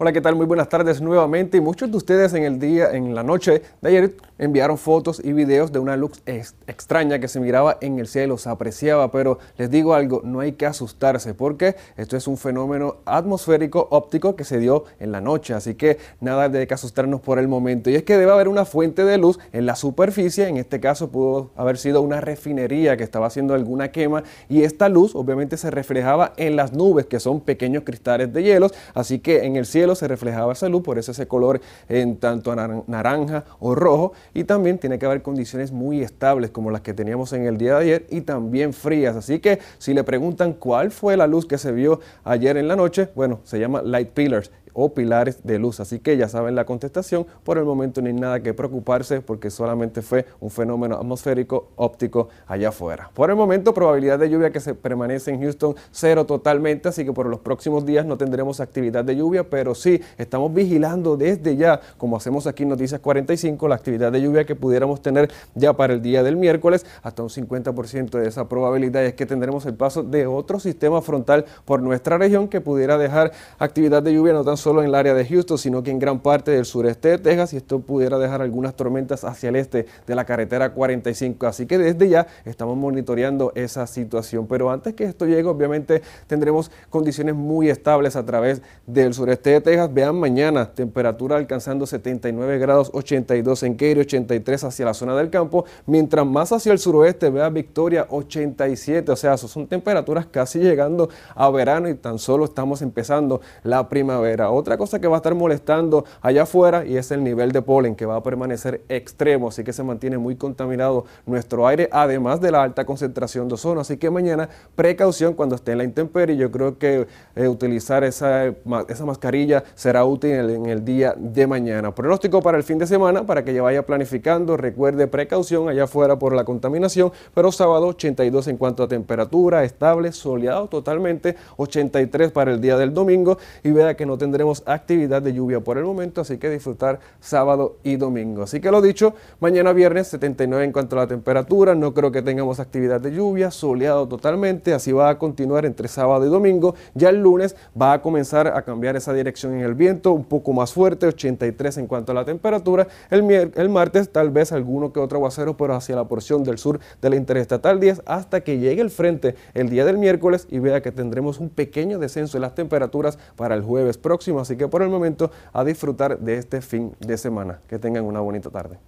Hola, 0.00 0.12
¿qué 0.12 0.20
tal? 0.20 0.36
Muy 0.36 0.46
buenas 0.46 0.68
tardes 0.68 1.00
nuevamente. 1.00 1.60
Muchos 1.60 1.90
de 1.90 1.96
ustedes 1.96 2.32
en 2.32 2.44
el 2.44 2.60
día, 2.60 2.92
en 2.92 3.16
la 3.16 3.24
noche 3.24 3.62
de 3.80 3.88
ayer, 3.88 4.14
enviaron 4.38 4.78
fotos 4.78 5.20
y 5.24 5.32
videos 5.32 5.72
de 5.72 5.80
una 5.80 5.96
luz 5.96 6.22
extraña 6.24 7.18
que 7.18 7.26
se 7.26 7.40
miraba 7.40 7.78
en 7.80 7.98
el 7.98 8.06
cielo, 8.06 8.38
se 8.38 8.48
apreciaba, 8.48 9.10
pero 9.10 9.40
les 9.56 9.72
digo 9.72 9.94
algo, 9.94 10.20
no 10.22 10.38
hay 10.38 10.52
que 10.52 10.66
asustarse 10.66 11.34
porque 11.34 11.74
esto 11.96 12.16
es 12.16 12.28
un 12.28 12.36
fenómeno 12.36 12.98
atmosférico 13.06 13.88
óptico 13.90 14.36
que 14.36 14.44
se 14.44 14.60
dio 14.60 14.84
en 15.00 15.10
la 15.10 15.20
noche, 15.20 15.52
así 15.52 15.74
que 15.74 15.98
nada 16.20 16.48
de 16.48 16.68
que 16.68 16.74
asustarnos 16.74 17.20
por 17.20 17.40
el 17.40 17.48
momento. 17.48 17.90
Y 17.90 17.96
es 17.96 18.04
que 18.04 18.16
debe 18.16 18.30
haber 18.30 18.46
una 18.46 18.64
fuente 18.64 19.04
de 19.04 19.18
luz 19.18 19.40
en 19.52 19.66
la 19.66 19.74
superficie, 19.74 20.46
en 20.46 20.58
este 20.58 20.78
caso 20.78 21.10
pudo 21.10 21.50
haber 21.56 21.76
sido 21.76 22.02
una 22.02 22.20
refinería 22.20 22.96
que 22.96 23.02
estaba 23.02 23.26
haciendo 23.26 23.54
alguna 23.54 23.90
quema 23.90 24.22
y 24.48 24.62
esta 24.62 24.88
luz 24.88 25.16
obviamente 25.16 25.56
se 25.56 25.72
reflejaba 25.72 26.34
en 26.36 26.54
las 26.54 26.72
nubes 26.72 27.06
que 27.06 27.18
son 27.18 27.40
pequeños 27.40 27.82
cristales 27.82 28.32
de 28.32 28.44
hielos, 28.44 28.72
así 28.94 29.18
que 29.18 29.44
en 29.44 29.56
el 29.56 29.66
cielo 29.66 29.87
se 29.94 30.08
reflejaba 30.08 30.52
esa 30.52 30.68
luz, 30.68 30.82
por 30.82 30.98
eso 30.98 31.12
ese 31.12 31.26
color 31.26 31.60
en 31.88 32.16
tanto 32.16 32.54
naranja 32.54 33.44
o 33.60 33.74
rojo. 33.74 34.12
Y 34.34 34.44
también 34.44 34.78
tiene 34.78 34.98
que 34.98 35.06
haber 35.06 35.22
condiciones 35.22 35.72
muy 35.72 36.02
estables 36.02 36.50
como 36.50 36.70
las 36.70 36.80
que 36.80 36.94
teníamos 36.94 37.32
en 37.32 37.46
el 37.46 37.58
día 37.58 37.74
de 37.76 37.82
ayer 37.82 38.06
y 38.10 38.22
también 38.22 38.72
frías. 38.72 39.16
Así 39.16 39.38
que 39.38 39.58
si 39.78 39.94
le 39.94 40.04
preguntan 40.04 40.52
cuál 40.52 40.90
fue 40.90 41.16
la 41.16 41.26
luz 41.26 41.46
que 41.46 41.58
se 41.58 41.72
vio 41.72 42.00
ayer 42.24 42.56
en 42.56 42.68
la 42.68 42.76
noche, 42.76 43.08
bueno, 43.14 43.40
se 43.44 43.58
llama 43.58 43.82
light 43.82 44.10
pillars 44.10 44.50
o 44.80 44.94
pilares 44.94 45.40
de 45.42 45.58
luz. 45.58 45.80
Así 45.80 45.98
que 45.98 46.16
ya 46.16 46.28
saben 46.28 46.54
la 46.54 46.64
contestación. 46.64 47.26
Por 47.42 47.58
el 47.58 47.64
momento 47.64 48.00
no 48.00 48.06
hay 48.06 48.12
nada 48.12 48.40
que 48.40 48.54
preocuparse 48.54 49.20
porque 49.20 49.50
solamente 49.50 50.02
fue 50.02 50.24
un 50.38 50.50
fenómeno 50.50 50.94
atmosférico 50.94 51.70
óptico 51.74 52.28
allá 52.46 52.68
afuera. 52.68 53.10
Por 53.12 53.30
el 53.30 53.34
momento, 53.34 53.74
probabilidad 53.74 54.20
de 54.20 54.30
lluvia 54.30 54.52
que 54.52 54.60
se 54.60 54.74
permanece 54.74 55.32
en 55.32 55.42
Houston 55.42 55.74
cero 55.90 56.26
totalmente, 56.26 56.88
así 56.88 57.04
que 57.04 57.12
por 57.12 57.26
los 57.26 57.40
próximos 57.40 57.84
días 57.84 58.06
no 58.06 58.16
tendremos 58.16 58.60
actividad 58.60 59.04
de 59.04 59.16
lluvia, 59.16 59.50
pero 59.50 59.74
sí 59.74 60.00
estamos 60.16 60.54
vigilando 60.54 61.16
desde 61.16 61.56
ya, 61.56 61.80
como 61.96 62.16
hacemos 62.16 62.46
aquí 62.46 62.62
en 62.62 62.68
Noticias 62.68 63.00
45, 63.00 63.66
la 63.66 63.74
actividad 63.74 64.12
de 64.12 64.20
lluvia 64.20 64.46
que 64.46 64.54
pudiéramos 64.54 65.02
tener 65.02 65.28
ya 65.56 65.72
para 65.72 65.92
el 65.92 66.02
día 66.02 66.22
del 66.22 66.36
miércoles, 66.36 66.86
hasta 67.02 67.24
un 67.24 67.30
50% 67.30 68.10
de 68.10 68.28
esa 68.28 68.48
probabilidad 68.48 69.04
es 69.04 69.14
que 69.14 69.26
tendremos 69.26 69.66
el 69.66 69.74
paso 69.74 70.04
de 70.04 70.28
otro 70.28 70.60
sistema 70.60 71.02
frontal 71.02 71.46
por 71.64 71.82
nuestra 71.82 72.16
región 72.16 72.46
que 72.46 72.60
pudiera 72.60 72.96
dejar 72.96 73.32
actividad 73.58 74.04
de 74.04 74.14
lluvia 74.14 74.32
no 74.34 74.44
tan 74.44 74.56
solo 74.56 74.67
solo 74.68 74.82
en 74.82 74.88
el 74.88 74.94
área 74.94 75.14
de 75.14 75.24
Houston, 75.24 75.56
sino 75.56 75.82
que 75.82 75.90
en 75.90 75.98
gran 75.98 76.20
parte 76.20 76.50
del 76.50 76.66
sureste 76.66 77.08
de 77.08 77.16
Texas 77.16 77.54
y 77.54 77.56
esto 77.56 77.80
pudiera 77.80 78.18
dejar 78.18 78.42
algunas 78.42 78.76
tormentas 78.76 79.24
hacia 79.24 79.48
el 79.48 79.56
este 79.56 79.86
de 80.06 80.14
la 80.14 80.26
carretera 80.26 80.74
45. 80.74 81.46
Así 81.46 81.64
que 81.64 81.78
desde 81.78 82.06
ya 82.06 82.26
estamos 82.44 82.76
monitoreando 82.76 83.50
esa 83.54 83.86
situación. 83.86 84.46
Pero 84.46 84.70
antes 84.70 84.92
que 84.92 85.04
esto 85.04 85.24
llegue, 85.24 85.48
obviamente 85.48 86.02
tendremos 86.26 86.70
condiciones 86.90 87.34
muy 87.34 87.70
estables 87.70 88.14
a 88.14 88.26
través 88.26 88.60
del 88.86 89.14
sureste 89.14 89.48
de 89.52 89.62
Texas. 89.62 89.94
Vean 89.94 90.20
mañana, 90.20 90.70
temperatura 90.74 91.36
alcanzando 91.36 91.86
79 91.86 92.58
grados 92.58 92.90
82 92.92 93.62
en 93.62 93.72
Katy, 93.72 94.00
83 94.00 94.64
hacia 94.64 94.84
la 94.84 94.92
zona 94.92 95.16
del 95.16 95.30
campo, 95.30 95.64
mientras 95.86 96.26
más 96.26 96.52
hacia 96.52 96.72
el 96.72 96.78
suroeste, 96.78 97.30
vea 97.30 97.48
Victoria 97.48 98.06
87. 98.10 99.12
O 99.12 99.16
sea, 99.16 99.38
son 99.38 99.66
temperaturas 99.66 100.26
casi 100.26 100.58
llegando 100.58 101.08
a 101.34 101.48
verano 101.48 101.88
y 101.88 101.94
tan 101.94 102.18
solo 102.18 102.44
estamos 102.44 102.82
empezando 102.82 103.40
la 103.62 103.88
primavera. 103.88 104.47
Otra 104.50 104.76
cosa 104.76 105.00
que 105.00 105.08
va 105.08 105.16
a 105.16 105.18
estar 105.18 105.34
molestando 105.34 106.04
allá 106.20 106.42
afuera 106.42 106.84
y 106.84 106.96
es 106.96 107.10
el 107.10 107.22
nivel 107.24 107.52
de 107.52 107.62
polen 107.62 107.94
que 107.94 108.06
va 108.06 108.16
a 108.16 108.22
permanecer 108.22 108.82
extremo, 108.88 109.48
así 109.48 109.64
que 109.64 109.72
se 109.72 109.82
mantiene 109.82 110.18
muy 110.18 110.36
contaminado 110.36 111.04
nuestro 111.26 111.66
aire, 111.66 111.88
además 111.92 112.40
de 112.40 112.50
la 112.50 112.62
alta 112.62 112.84
concentración 112.84 113.48
de 113.48 113.54
ozono. 113.54 113.80
Así 113.80 113.96
que 113.96 114.10
mañana 114.10 114.48
precaución 114.74 115.34
cuando 115.34 115.56
esté 115.56 115.72
en 115.72 115.78
la 115.78 115.84
intemperie. 115.84 116.36
Yo 116.36 116.50
creo 116.50 116.78
que 116.78 117.06
eh, 117.36 117.48
utilizar 117.48 118.04
esa, 118.04 118.46
esa 118.88 119.04
mascarilla 119.04 119.64
será 119.74 120.04
útil 120.04 120.30
en 120.30 120.40
el, 120.40 120.50
en 120.50 120.66
el 120.66 120.84
día 120.84 121.14
de 121.16 121.46
mañana. 121.46 121.94
Pronóstico 121.94 122.42
para 122.42 122.56
el 122.56 122.64
fin 122.64 122.78
de 122.78 122.86
semana 122.86 123.24
para 123.24 123.44
que 123.44 123.54
ya 123.54 123.62
vaya 123.62 123.84
planificando. 123.84 124.56
Recuerde 124.56 125.06
precaución 125.06 125.68
allá 125.68 125.84
afuera 125.84 126.18
por 126.18 126.34
la 126.34 126.44
contaminación, 126.44 127.12
pero 127.34 127.52
sábado 127.52 127.88
82 127.88 128.48
en 128.48 128.56
cuanto 128.56 128.82
a 128.82 128.88
temperatura, 128.88 129.64
estable, 129.64 130.12
soleado 130.12 130.68
totalmente, 130.68 131.36
83 131.56 132.32
para 132.32 132.52
el 132.52 132.60
día 132.60 132.76
del 132.76 132.94
domingo 132.94 133.38
y 133.62 133.70
vea 133.70 133.96
que 133.96 134.06
no 134.06 134.18
tendremos 134.38 134.62
actividad 134.66 135.20
de 135.20 135.32
lluvia 135.32 135.58
por 135.58 135.78
el 135.78 135.84
momento, 135.84 136.20
así 136.20 136.38
que 136.38 136.48
disfrutar 136.48 137.00
sábado 137.18 137.78
y 137.82 137.96
domingo. 137.96 138.44
Así 138.44 138.60
que 138.60 138.70
lo 138.70 138.80
dicho, 138.80 139.14
mañana 139.40 139.72
viernes 139.72 140.06
79 140.06 140.64
en 140.64 140.70
cuanto 140.70 140.94
a 140.94 141.00
la 141.00 141.06
temperatura, 141.08 141.74
no 141.74 141.92
creo 141.92 142.12
que 142.12 142.22
tengamos 142.22 142.60
actividad 142.60 143.00
de 143.00 143.10
lluvia, 143.12 143.50
soleado 143.50 144.06
totalmente, 144.06 144.74
así 144.74 144.92
va 144.92 145.08
a 145.08 145.18
continuar 145.18 145.66
entre 145.66 145.88
sábado 145.88 146.24
y 146.24 146.28
domingo. 146.28 146.76
Ya 146.94 147.08
el 147.08 147.20
lunes 147.20 147.56
va 147.80 147.94
a 147.94 148.00
comenzar 148.00 148.46
a 148.46 148.62
cambiar 148.62 148.94
esa 148.94 149.12
dirección 149.12 149.54
en 149.54 149.62
el 149.62 149.74
viento, 149.74 150.12
un 150.12 150.22
poco 150.22 150.52
más 150.52 150.72
fuerte, 150.72 151.08
83 151.08 151.78
en 151.78 151.88
cuanto 151.88 152.12
a 152.12 152.14
la 152.14 152.24
temperatura. 152.24 152.86
El, 153.10 153.28
el 153.56 153.68
martes 153.70 154.12
tal 154.12 154.30
vez 154.30 154.52
alguno 154.52 154.92
que 154.92 155.00
otro 155.00 155.18
aguacero, 155.18 155.56
pero 155.56 155.74
hacia 155.74 155.96
la 155.96 156.04
porción 156.04 156.44
del 156.44 156.58
sur 156.58 156.78
de 157.02 157.10
la 157.10 157.16
interestatal 157.16 157.80
10 157.80 158.02
hasta 158.06 158.42
que 158.42 158.60
llegue 158.60 158.82
el 158.82 158.90
frente 158.90 159.34
el 159.54 159.68
día 159.68 159.84
del 159.84 159.98
miércoles 159.98 160.46
y 160.48 160.60
vea 160.60 160.80
que 160.80 160.92
tendremos 160.92 161.40
un 161.40 161.48
pequeño 161.48 161.98
descenso 161.98 162.36
en 162.36 162.42
las 162.42 162.54
temperaturas 162.54 163.18
para 163.34 163.56
el 163.56 163.62
jueves 163.62 163.98
próximo. 163.98 164.27
Así 164.36 164.56
que 164.56 164.68
por 164.68 164.82
el 164.82 164.88
momento 164.88 165.30
a 165.52 165.64
disfrutar 165.64 166.18
de 166.18 166.36
este 166.36 166.60
fin 166.60 166.94
de 167.00 167.16
semana. 167.16 167.60
Que 167.68 167.78
tengan 167.78 168.04
una 168.04 168.20
bonita 168.20 168.50
tarde. 168.50 168.78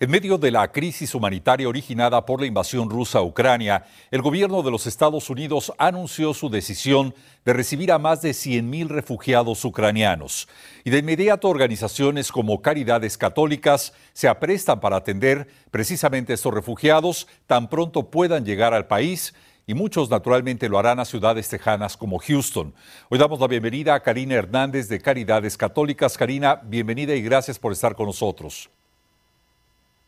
En 0.00 0.10
medio 0.10 0.38
de 0.38 0.50
la 0.50 0.72
crisis 0.72 1.14
humanitaria 1.14 1.68
originada 1.68 2.26
por 2.26 2.40
la 2.40 2.46
invasión 2.46 2.90
rusa 2.90 3.20
a 3.20 3.22
Ucrania, 3.22 3.84
el 4.10 4.22
gobierno 4.22 4.60
de 4.64 4.72
los 4.72 4.88
Estados 4.88 5.30
Unidos 5.30 5.72
anunció 5.78 6.34
su 6.34 6.50
decisión 6.50 7.14
de 7.44 7.52
recibir 7.52 7.92
a 7.92 7.98
más 8.00 8.20
de 8.20 8.32
100.000 8.32 8.88
refugiados 8.88 9.64
ucranianos. 9.64 10.48
Y 10.82 10.90
de 10.90 10.98
inmediato 10.98 11.48
organizaciones 11.48 12.32
como 12.32 12.60
Caridades 12.60 13.16
Católicas 13.16 13.92
se 14.12 14.26
aprestan 14.26 14.80
para 14.80 14.96
atender 14.96 15.46
precisamente 15.70 16.32
a 16.32 16.34
estos 16.34 16.52
refugiados 16.52 17.28
tan 17.46 17.70
pronto 17.70 18.10
puedan 18.10 18.44
llegar 18.44 18.74
al 18.74 18.88
país 18.88 19.32
y 19.66 19.74
muchos 19.74 20.10
naturalmente 20.10 20.68
lo 20.68 20.78
harán 20.78 21.00
a 21.00 21.04
ciudades 21.04 21.48
tejanas 21.48 21.96
como 21.96 22.18
Houston. 22.18 22.74
Hoy 23.08 23.18
damos 23.18 23.40
la 23.40 23.46
bienvenida 23.46 23.94
a 23.94 24.00
Karina 24.00 24.34
Hernández 24.34 24.88
de 24.88 25.00
Caridades 25.00 25.56
Católicas. 25.56 26.18
Karina, 26.18 26.60
bienvenida 26.64 27.14
y 27.14 27.22
gracias 27.22 27.58
por 27.58 27.72
estar 27.72 27.94
con 27.94 28.06
nosotros. 28.06 28.70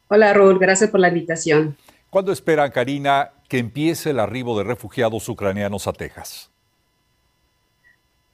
Hola 0.08 0.32
Raúl, 0.32 0.58
gracias 0.58 0.90
por 0.90 1.00
la 1.00 1.08
invitación. 1.08 1.76
¿Cuándo 2.10 2.32
esperan, 2.32 2.70
Karina, 2.70 3.32
que 3.48 3.58
empiece 3.58 4.10
el 4.10 4.20
arribo 4.20 4.56
de 4.58 4.64
refugiados 4.64 5.28
ucranianos 5.28 5.86
a 5.86 5.92
Texas? 5.92 6.50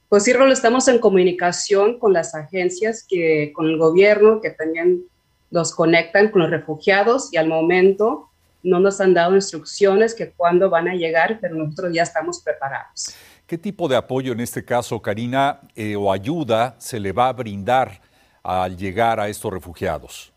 Pues 0.09 0.23
sí, 0.23 0.33
Raúl, 0.33 0.51
estamos 0.51 0.87
en 0.87 0.99
comunicación 0.99 1.97
con 1.97 2.13
las 2.13 2.35
agencias, 2.35 3.03
que, 3.07 3.51
con 3.55 3.65
el 3.65 3.77
gobierno, 3.77 4.41
que 4.41 4.51
también 4.51 5.05
los 5.49 5.73
conectan 5.73 6.29
con 6.29 6.41
los 6.41 6.51
refugiados 6.51 7.29
y 7.31 7.37
al 7.37 7.47
momento 7.47 8.29
no 8.63 8.79
nos 8.79 8.99
han 9.01 9.13
dado 9.13 9.35
instrucciones 9.35 10.15
que 10.15 10.31
cuándo 10.31 10.69
van 10.69 10.87
a 10.87 10.95
llegar, 10.95 11.39
pero 11.41 11.55
nosotros 11.55 11.93
ya 11.93 12.03
estamos 12.03 12.41
preparados. 12.41 13.13
¿Qué 13.45 13.57
tipo 13.57 13.87
de 13.87 13.97
apoyo 13.97 14.31
en 14.31 14.39
este 14.39 14.63
caso, 14.63 15.01
Karina, 15.01 15.59
eh, 15.75 15.95
o 15.95 16.11
ayuda 16.11 16.75
se 16.79 16.99
le 16.99 17.11
va 17.11 17.27
a 17.27 17.33
brindar 17.33 18.01
al 18.41 18.75
llegar 18.77 19.19
a 19.19 19.27
estos 19.27 19.51
refugiados? 19.51 20.33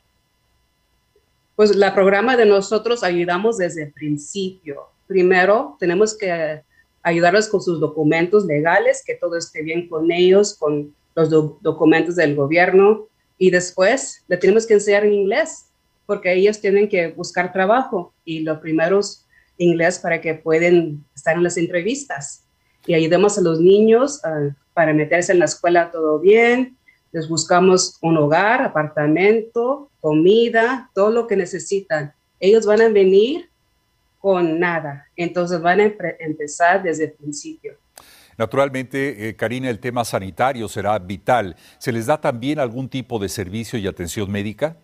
Pues 1.54 1.74
la 1.74 1.94
programa 1.94 2.36
de 2.36 2.44
nosotros 2.44 3.02
ayudamos 3.02 3.56
desde 3.56 3.84
el 3.84 3.92
principio. 3.92 4.90
Primero, 5.06 5.76
tenemos 5.78 6.16
que 6.16 6.62
ayudarlos 7.02 7.48
con 7.48 7.62
sus 7.62 7.80
documentos 7.80 8.44
legales, 8.44 9.02
que 9.06 9.14
todo 9.14 9.38
esté 9.38 9.62
bien 9.62 9.88
con 9.88 10.10
ellos, 10.10 10.54
con 10.58 10.94
los 11.14 11.30
documentos 11.62 12.16
del 12.16 12.34
gobierno. 12.34 13.06
Y 13.38 13.50
después 13.50 14.24
le 14.28 14.36
tenemos 14.36 14.66
que 14.66 14.74
enseñar 14.74 15.04
en 15.04 15.14
inglés, 15.14 15.65
porque 16.06 16.32
ellos 16.32 16.60
tienen 16.60 16.88
que 16.88 17.08
buscar 17.08 17.52
trabajo. 17.52 18.14
Y 18.24 18.40
lo 18.40 18.60
primero 18.60 19.00
es 19.00 19.26
inglés 19.58 19.98
para 19.98 20.20
que 20.20 20.34
puedan 20.34 21.04
estar 21.14 21.36
en 21.36 21.42
las 21.42 21.56
entrevistas. 21.56 22.44
Y 22.86 22.94
ayudemos 22.94 23.36
a 23.36 23.42
los 23.42 23.60
niños 23.60 24.20
uh, 24.24 24.52
para 24.72 24.92
meterse 24.92 25.32
en 25.32 25.40
la 25.40 25.46
escuela 25.46 25.90
todo 25.90 26.18
bien, 26.20 26.76
les 27.12 27.28
buscamos 27.28 27.96
un 28.02 28.16
hogar, 28.18 28.62
apartamento, 28.62 29.90
comida, 30.00 30.90
todo 30.94 31.10
lo 31.10 31.26
que 31.26 31.36
necesitan. 31.36 32.12
Ellos 32.38 32.66
van 32.66 32.82
a 32.82 32.88
venir 32.88 33.48
con 34.18 34.60
nada, 34.60 35.06
entonces 35.16 35.60
van 35.60 35.80
a 35.80 35.92
empezar 36.18 36.82
desde 36.82 37.04
el 37.04 37.12
principio. 37.12 37.78
Naturalmente, 38.36 39.28
eh, 39.28 39.36
Karina, 39.36 39.70
el 39.70 39.78
tema 39.78 40.04
sanitario 40.04 40.68
será 40.68 40.98
vital. 40.98 41.56
¿Se 41.78 41.90
les 41.90 42.06
da 42.06 42.20
también 42.20 42.58
algún 42.58 42.88
tipo 42.88 43.18
de 43.18 43.30
servicio 43.30 43.78
y 43.78 43.86
atención 43.86 44.30
médica? 44.30 44.76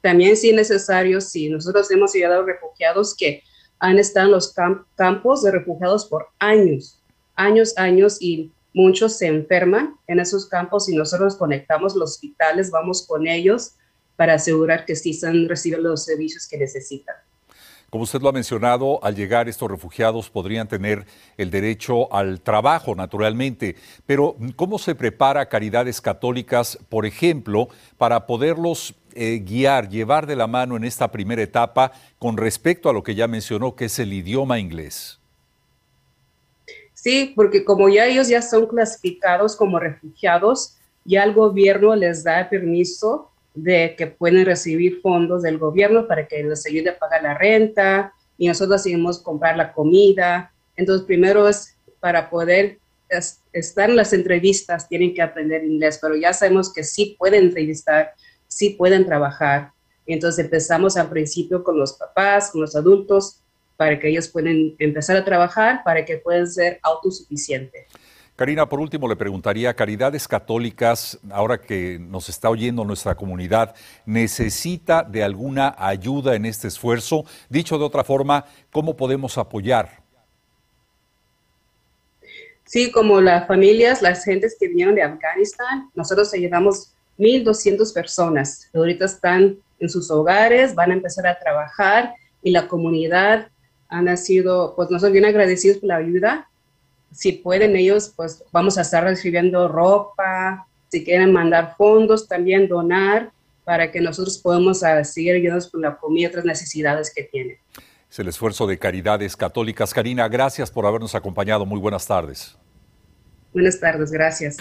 También 0.00 0.36
sí 0.36 0.52
necesario, 0.52 1.20
sí. 1.20 1.48
Nosotros 1.48 1.90
hemos 1.90 2.14
a 2.14 2.42
refugiados 2.42 3.14
que 3.16 3.42
han 3.78 3.98
estado 3.98 4.26
en 4.26 4.32
los 4.32 4.54
campos 4.96 5.42
de 5.42 5.50
refugiados 5.50 6.06
por 6.06 6.28
años, 6.38 7.00
años, 7.34 7.76
años, 7.76 8.18
y 8.20 8.52
muchos 8.74 9.16
se 9.16 9.26
enferman 9.26 9.96
en 10.06 10.20
esos 10.20 10.46
campos 10.46 10.88
y 10.88 10.96
nosotros 10.96 11.36
conectamos 11.36 11.94
los 11.94 12.12
hospitales, 12.12 12.70
vamos 12.70 13.06
con 13.06 13.26
ellos 13.26 13.74
para 14.16 14.34
asegurar 14.34 14.84
que 14.84 14.96
sí 14.96 15.18
recibiendo 15.48 15.90
los 15.90 16.04
servicios 16.04 16.46
que 16.48 16.58
necesitan. 16.58 17.14
Como 17.90 18.04
usted 18.04 18.20
lo 18.20 18.28
ha 18.28 18.32
mencionado, 18.32 19.02
al 19.02 19.14
llegar 19.14 19.48
estos 19.48 19.70
refugiados 19.70 20.28
podrían 20.28 20.68
tener 20.68 21.06
el 21.38 21.50
derecho 21.50 22.12
al 22.12 22.42
trabajo, 22.42 22.94
naturalmente, 22.94 23.76
pero 24.04 24.36
¿cómo 24.56 24.78
se 24.78 24.94
prepara 24.94 25.48
Caridades 25.48 26.02
Católicas, 26.02 26.78
por 26.90 27.06
ejemplo, 27.06 27.68
para 27.96 28.26
poderlos 28.26 28.94
eh, 29.18 29.38
guiar, 29.40 29.88
llevar 29.88 30.26
de 30.26 30.36
la 30.36 30.46
mano 30.46 30.76
en 30.76 30.84
esta 30.84 31.10
primera 31.10 31.42
etapa 31.42 31.92
con 32.18 32.36
respecto 32.36 32.88
a 32.88 32.92
lo 32.92 33.02
que 33.02 33.14
ya 33.14 33.26
mencionó, 33.26 33.74
que 33.74 33.86
es 33.86 33.98
el 33.98 34.12
idioma 34.12 34.58
inglés? 34.58 35.18
Sí, 36.94 37.32
porque 37.34 37.64
como 37.64 37.88
ya 37.88 38.06
ellos 38.06 38.28
ya 38.28 38.42
son 38.42 38.66
clasificados 38.66 39.56
como 39.56 39.78
refugiados, 39.78 40.76
ya 41.04 41.24
el 41.24 41.32
gobierno 41.32 41.94
les 41.94 42.24
da 42.24 42.48
permiso 42.48 43.30
de 43.54 43.94
que 43.96 44.06
pueden 44.06 44.46
recibir 44.46 45.00
fondos 45.00 45.42
del 45.42 45.58
gobierno 45.58 46.06
para 46.06 46.26
que 46.26 46.42
les 46.42 46.64
ayude 46.66 46.90
a 46.90 46.98
pagar 46.98 47.22
la 47.22 47.34
renta 47.34 48.12
y 48.36 48.46
nosotros 48.46 48.82
seguimos 48.82 49.18
comprar 49.20 49.56
la 49.56 49.72
comida. 49.72 50.52
Entonces, 50.76 51.06
primero 51.06 51.48
es 51.48 51.76
para 51.98 52.30
poder 52.30 52.78
estar 53.52 53.90
en 53.90 53.96
las 53.96 54.12
entrevistas, 54.12 54.88
tienen 54.88 55.14
que 55.14 55.22
aprender 55.22 55.64
inglés, 55.64 55.98
pero 56.00 56.14
ya 56.14 56.32
sabemos 56.32 56.72
que 56.72 56.84
sí 56.84 57.16
pueden 57.18 57.44
entrevistar, 57.44 58.12
sí 58.48 58.70
pueden 58.70 59.06
trabajar. 59.06 59.72
Entonces 60.06 60.44
empezamos 60.44 60.96
al 60.96 61.08
principio 61.08 61.62
con 61.62 61.78
los 61.78 61.92
papás, 61.92 62.50
con 62.50 62.62
los 62.62 62.74
adultos, 62.74 63.40
para 63.76 63.98
que 64.00 64.08
ellos 64.08 64.28
puedan 64.28 64.74
empezar 64.78 65.16
a 65.16 65.24
trabajar, 65.24 65.82
para 65.84 66.04
que 66.04 66.16
puedan 66.16 66.48
ser 66.48 66.80
autosuficientes. 66.82 67.86
Karina, 68.34 68.68
por 68.68 68.80
último 68.80 69.08
le 69.08 69.16
preguntaría, 69.16 69.74
Caridades 69.74 70.28
Católicas, 70.28 71.18
ahora 71.30 71.60
que 71.60 71.98
nos 72.00 72.28
está 72.28 72.48
oyendo 72.48 72.84
nuestra 72.84 73.16
comunidad, 73.16 73.74
¿necesita 74.06 75.02
de 75.02 75.24
alguna 75.24 75.74
ayuda 75.76 76.36
en 76.36 76.46
este 76.46 76.68
esfuerzo? 76.68 77.24
Dicho 77.48 77.78
de 77.78 77.84
otra 77.84 78.04
forma, 78.04 78.44
¿cómo 78.70 78.96
podemos 78.96 79.36
apoyar? 79.38 80.02
Sí, 82.64 82.92
como 82.92 83.20
las 83.20 83.48
familias, 83.48 84.02
las 84.02 84.24
gentes 84.24 84.56
que 84.58 84.68
vinieron 84.68 84.94
de 84.94 85.02
Afganistán, 85.02 85.90
nosotros 85.94 86.32
ayudamos 86.32 86.92
1.200 87.18 87.92
personas. 87.92 88.68
Ahorita 88.74 89.04
están 89.04 89.58
en 89.78 89.88
sus 89.88 90.10
hogares, 90.10 90.74
van 90.74 90.90
a 90.90 90.94
empezar 90.94 91.26
a 91.26 91.38
trabajar 91.38 92.14
y 92.42 92.50
la 92.50 92.68
comunidad 92.68 93.48
han 93.88 94.16
sido, 94.16 94.74
pues 94.76 94.90
nosotros 94.90 95.12
bien 95.12 95.24
agradecidos 95.24 95.78
por 95.78 95.88
la 95.88 95.96
ayuda. 95.96 96.48
Si 97.12 97.32
pueden 97.32 97.74
ellos, 97.76 98.12
pues 98.14 98.44
vamos 98.52 98.76
a 98.76 98.82
estar 98.82 99.02
recibiendo 99.04 99.66
ropa, 99.68 100.66
si 100.88 101.04
quieren 101.04 101.32
mandar 101.32 101.74
fondos, 101.76 102.28
también 102.28 102.68
donar 102.68 103.30
para 103.64 103.90
que 103.90 104.00
nosotros 104.00 104.38
podamos 104.38 104.82
ah, 104.82 105.04
seguir 105.04 105.34
ayudándonos 105.34 105.70
con 105.70 105.82
la 105.82 105.96
comida 105.96 106.22
y 106.22 106.26
otras 106.26 106.44
necesidades 106.44 107.12
que 107.14 107.24
tienen. 107.24 107.58
Es 108.10 108.18
el 108.18 108.28
esfuerzo 108.28 108.66
de 108.66 108.78
Caridades 108.78 109.36
Católicas. 109.36 109.92
Karina, 109.92 110.28
gracias 110.28 110.70
por 110.70 110.86
habernos 110.86 111.14
acompañado. 111.14 111.66
Muy 111.66 111.78
buenas 111.78 112.06
tardes. 112.06 112.56
Buenas 113.52 113.78
tardes, 113.78 114.10
gracias. 114.10 114.56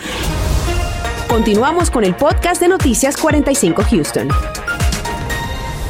Continuamos 1.29 1.91
con 1.91 2.05
el 2.05 2.15
podcast 2.15 2.61
de 2.61 2.69
Noticias 2.69 3.17
45 3.17 3.83
Houston. 3.91 4.29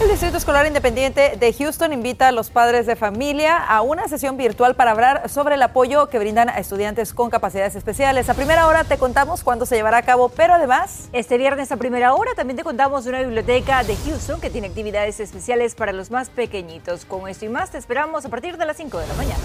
El 0.02 0.10
Distrito 0.10 0.38
Escolar 0.38 0.66
Independiente 0.66 1.38
de 1.40 1.54
Houston 1.54 1.94
invita 1.94 2.30
a 2.30 2.32
los 2.32 2.50
padres 2.50 2.88
de 2.88 2.96
familia 2.96 3.56
a 3.56 3.82
una 3.82 4.08
sesión 4.08 4.36
virtual 4.36 4.76
para 4.76 4.92
hablar 4.92 5.30
sobre 5.30 5.54
el 5.54 5.62
apoyo 5.62 6.08
que 6.08 6.18
brindan 6.18 6.50
a 6.50 6.58
estudiantes 6.58 7.14
con 7.14 7.30
capacidades 7.30 7.76
especiales. 7.76 8.30
A 8.30 8.34
primera 8.34 8.66
hora 8.68 8.84
te 8.84 8.98
contamos 8.98 9.44
cuándo 9.44 9.68
se 9.68 9.76
llevará 9.76 9.98
a 9.98 10.02
cabo, 10.04 10.30
pero 10.30 10.56
además... 10.56 11.08
Este 11.14 11.38
viernes 11.38 11.72
a 11.72 11.78
primera 11.78 12.16
hora 12.16 12.32
también 12.36 12.58
te 12.58 12.64
contamos 12.64 13.04
de 13.04 13.12
una 13.12 13.22
biblioteca 13.22 13.84
de 13.84 13.96
Houston 13.96 14.42
que 14.42 14.50
tiene 14.50 14.68
actividades 14.68 15.20
especiales 15.20 15.76
para 15.76 15.92
los 15.94 16.10
más 16.10 16.32
pequeñitos. 16.32 17.06
Con 17.06 17.28
esto 17.28 17.46
y 17.46 17.50
más 17.50 17.70
te 17.70 17.78
esperamos 17.78 18.26
a 18.26 18.30
partir 18.30 18.58
de 18.58 18.66
las 18.66 18.78
5 18.78 18.98
de 18.98 19.08
la 19.08 19.14
mañana. 19.14 19.44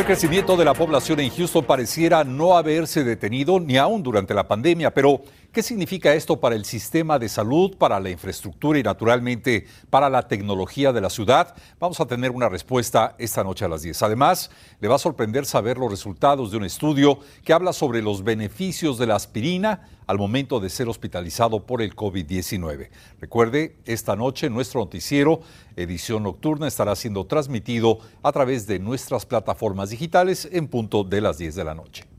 El 0.00 0.04
crecimiento 0.04 0.58
de 0.58 0.64
la 0.66 0.74
población 0.74 1.20
en 1.20 1.30
Houston 1.30 1.64
pareciera 1.64 2.22
no 2.22 2.58
haberse 2.58 3.02
detenido 3.02 3.58
ni 3.58 3.78
aún 3.78 4.02
durante 4.02 4.34
la 4.34 4.46
pandemia, 4.46 4.92
pero 4.92 5.22
¿qué 5.56 5.62
significa 5.62 6.12
esto 6.12 6.38
para 6.38 6.54
el 6.54 6.66
sistema 6.66 7.18
de 7.18 7.30
salud, 7.30 7.78
para 7.78 7.98
la 7.98 8.10
infraestructura 8.10 8.78
y 8.78 8.82
naturalmente 8.82 9.66
para 9.88 10.10
la 10.10 10.28
tecnología 10.28 10.92
de 10.92 11.00
la 11.00 11.08
ciudad? 11.08 11.56
Vamos 11.80 11.98
a 11.98 12.04
tener 12.04 12.30
una 12.30 12.50
respuesta 12.50 13.14
esta 13.16 13.42
noche 13.42 13.64
a 13.64 13.68
las 13.68 13.80
10. 13.80 14.02
Además, 14.02 14.50
le 14.80 14.88
va 14.88 14.96
a 14.96 14.98
sorprender 14.98 15.46
saber 15.46 15.78
los 15.78 15.90
resultados 15.90 16.50
de 16.50 16.58
un 16.58 16.64
estudio 16.64 17.20
que 17.42 17.54
habla 17.54 17.72
sobre 17.72 18.02
los 18.02 18.22
beneficios 18.22 18.98
de 18.98 19.06
la 19.06 19.14
aspirina 19.14 19.88
al 20.06 20.18
momento 20.18 20.60
de 20.60 20.68
ser 20.68 20.90
hospitalizado 20.90 21.64
por 21.64 21.80
el 21.80 21.96
COVID-19. 21.96 22.90
Recuerde, 23.18 23.78
esta 23.86 24.14
noche 24.14 24.50
nuestro 24.50 24.80
noticiero, 24.80 25.40
edición 25.74 26.24
nocturna, 26.24 26.68
estará 26.68 26.94
siendo 26.96 27.24
transmitido 27.24 28.00
a 28.22 28.30
través 28.30 28.66
de 28.66 28.78
nuestras 28.78 29.24
plataformas 29.24 29.88
digitales 29.88 30.46
en 30.52 30.68
punto 30.68 31.02
de 31.02 31.22
las 31.22 31.38
10 31.38 31.54
de 31.54 31.64
la 31.64 31.74
noche. 31.74 32.15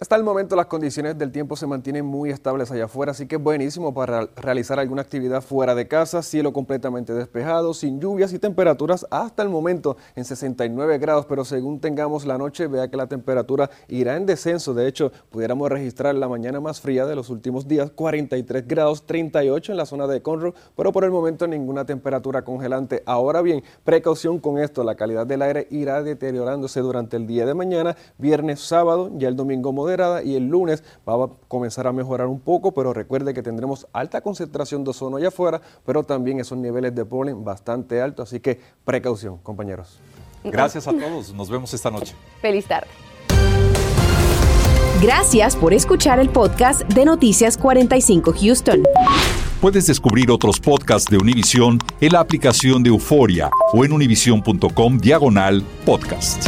Hasta 0.00 0.16
el 0.16 0.24
momento 0.24 0.56
las 0.56 0.66
condiciones 0.66 1.16
del 1.16 1.30
tiempo 1.30 1.54
se 1.54 1.68
mantienen 1.68 2.04
muy 2.04 2.30
estables 2.30 2.68
allá 2.72 2.86
afuera, 2.86 3.12
así 3.12 3.28
que 3.28 3.36
es 3.36 3.40
buenísimo 3.40 3.94
para 3.94 4.28
realizar 4.34 4.80
alguna 4.80 5.02
actividad 5.02 5.40
fuera 5.40 5.76
de 5.76 5.86
casa, 5.86 6.20
cielo 6.24 6.52
completamente 6.52 7.14
despejado, 7.14 7.72
sin 7.74 8.00
lluvias 8.00 8.32
y 8.32 8.40
temperaturas 8.40 9.06
hasta 9.12 9.44
el 9.44 9.50
momento 9.50 9.96
en 10.16 10.24
69 10.24 10.98
grados, 10.98 11.26
pero 11.26 11.44
según 11.44 11.78
tengamos 11.78 12.26
la 12.26 12.38
noche, 12.38 12.66
vea 12.66 12.90
que 12.90 12.96
la 12.96 13.06
temperatura 13.06 13.70
irá 13.86 14.16
en 14.16 14.26
descenso. 14.26 14.74
De 14.74 14.88
hecho, 14.88 15.12
pudiéramos 15.30 15.70
registrar 15.70 16.16
la 16.16 16.26
mañana 16.26 16.60
más 16.60 16.80
fría 16.80 17.06
de 17.06 17.14
los 17.14 17.30
últimos 17.30 17.68
días, 17.68 17.92
43 17.92 18.66
grados, 18.66 19.06
38 19.06 19.70
en 19.70 19.78
la 19.78 19.86
zona 19.86 20.08
de 20.08 20.20
Conroe, 20.22 20.54
pero 20.76 20.90
por 20.90 21.04
el 21.04 21.12
momento 21.12 21.46
ninguna 21.46 21.84
temperatura 21.84 22.42
congelante. 22.42 23.04
Ahora 23.06 23.42
bien, 23.42 23.62
precaución 23.84 24.40
con 24.40 24.58
esto, 24.58 24.82
la 24.82 24.96
calidad 24.96 25.24
del 25.24 25.42
aire 25.42 25.68
irá 25.70 26.02
deteriorándose 26.02 26.80
durante 26.80 27.16
el 27.16 27.28
día 27.28 27.46
de 27.46 27.54
mañana, 27.54 27.96
viernes, 28.18 28.58
sábado, 28.58 29.12
ya 29.14 29.28
el 29.28 29.36
domingo 29.36 29.72
moderada 29.84 30.22
y 30.22 30.34
el 30.34 30.48
lunes 30.48 30.82
va 31.06 31.24
a 31.24 31.28
comenzar 31.48 31.86
a 31.86 31.92
mejorar 31.92 32.26
un 32.26 32.40
poco, 32.40 32.72
pero 32.72 32.92
recuerde 32.92 33.34
que 33.34 33.42
tendremos 33.42 33.86
alta 33.92 34.22
concentración 34.22 34.82
de 34.82 34.90
ozono 34.90 35.18
allá 35.18 35.28
afuera, 35.28 35.60
pero 35.84 36.02
también 36.02 36.40
esos 36.40 36.56
niveles 36.56 36.94
de 36.94 37.04
polen 37.04 37.44
bastante 37.44 38.00
altos, 38.00 38.28
así 38.28 38.40
que 38.40 38.58
precaución, 38.84 39.38
compañeros. 39.38 39.98
Gracias 40.42 40.86
a 40.88 40.92
todos, 40.92 41.32
nos 41.34 41.50
vemos 41.50 41.72
esta 41.74 41.90
noche. 41.90 42.14
Feliz 42.40 42.66
tarde. 42.66 42.88
Gracias 45.02 45.56
por 45.56 45.74
escuchar 45.74 46.18
el 46.18 46.30
podcast 46.30 46.82
de 46.82 47.04
Noticias 47.04 47.58
45 47.58 48.32
Houston. 48.40 48.82
Puedes 49.60 49.86
descubrir 49.86 50.30
otros 50.30 50.60
podcasts 50.60 51.10
de 51.10 51.18
Univision 51.18 51.78
en 52.00 52.12
la 52.12 52.20
aplicación 52.20 52.82
de 52.82 52.90
Euforia 52.90 53.50
o 53.72 53.84
en 53.84 53.92
univision.com 53.92 54.98
diagonal 54.98 55.62
podcast. 55.84 56.46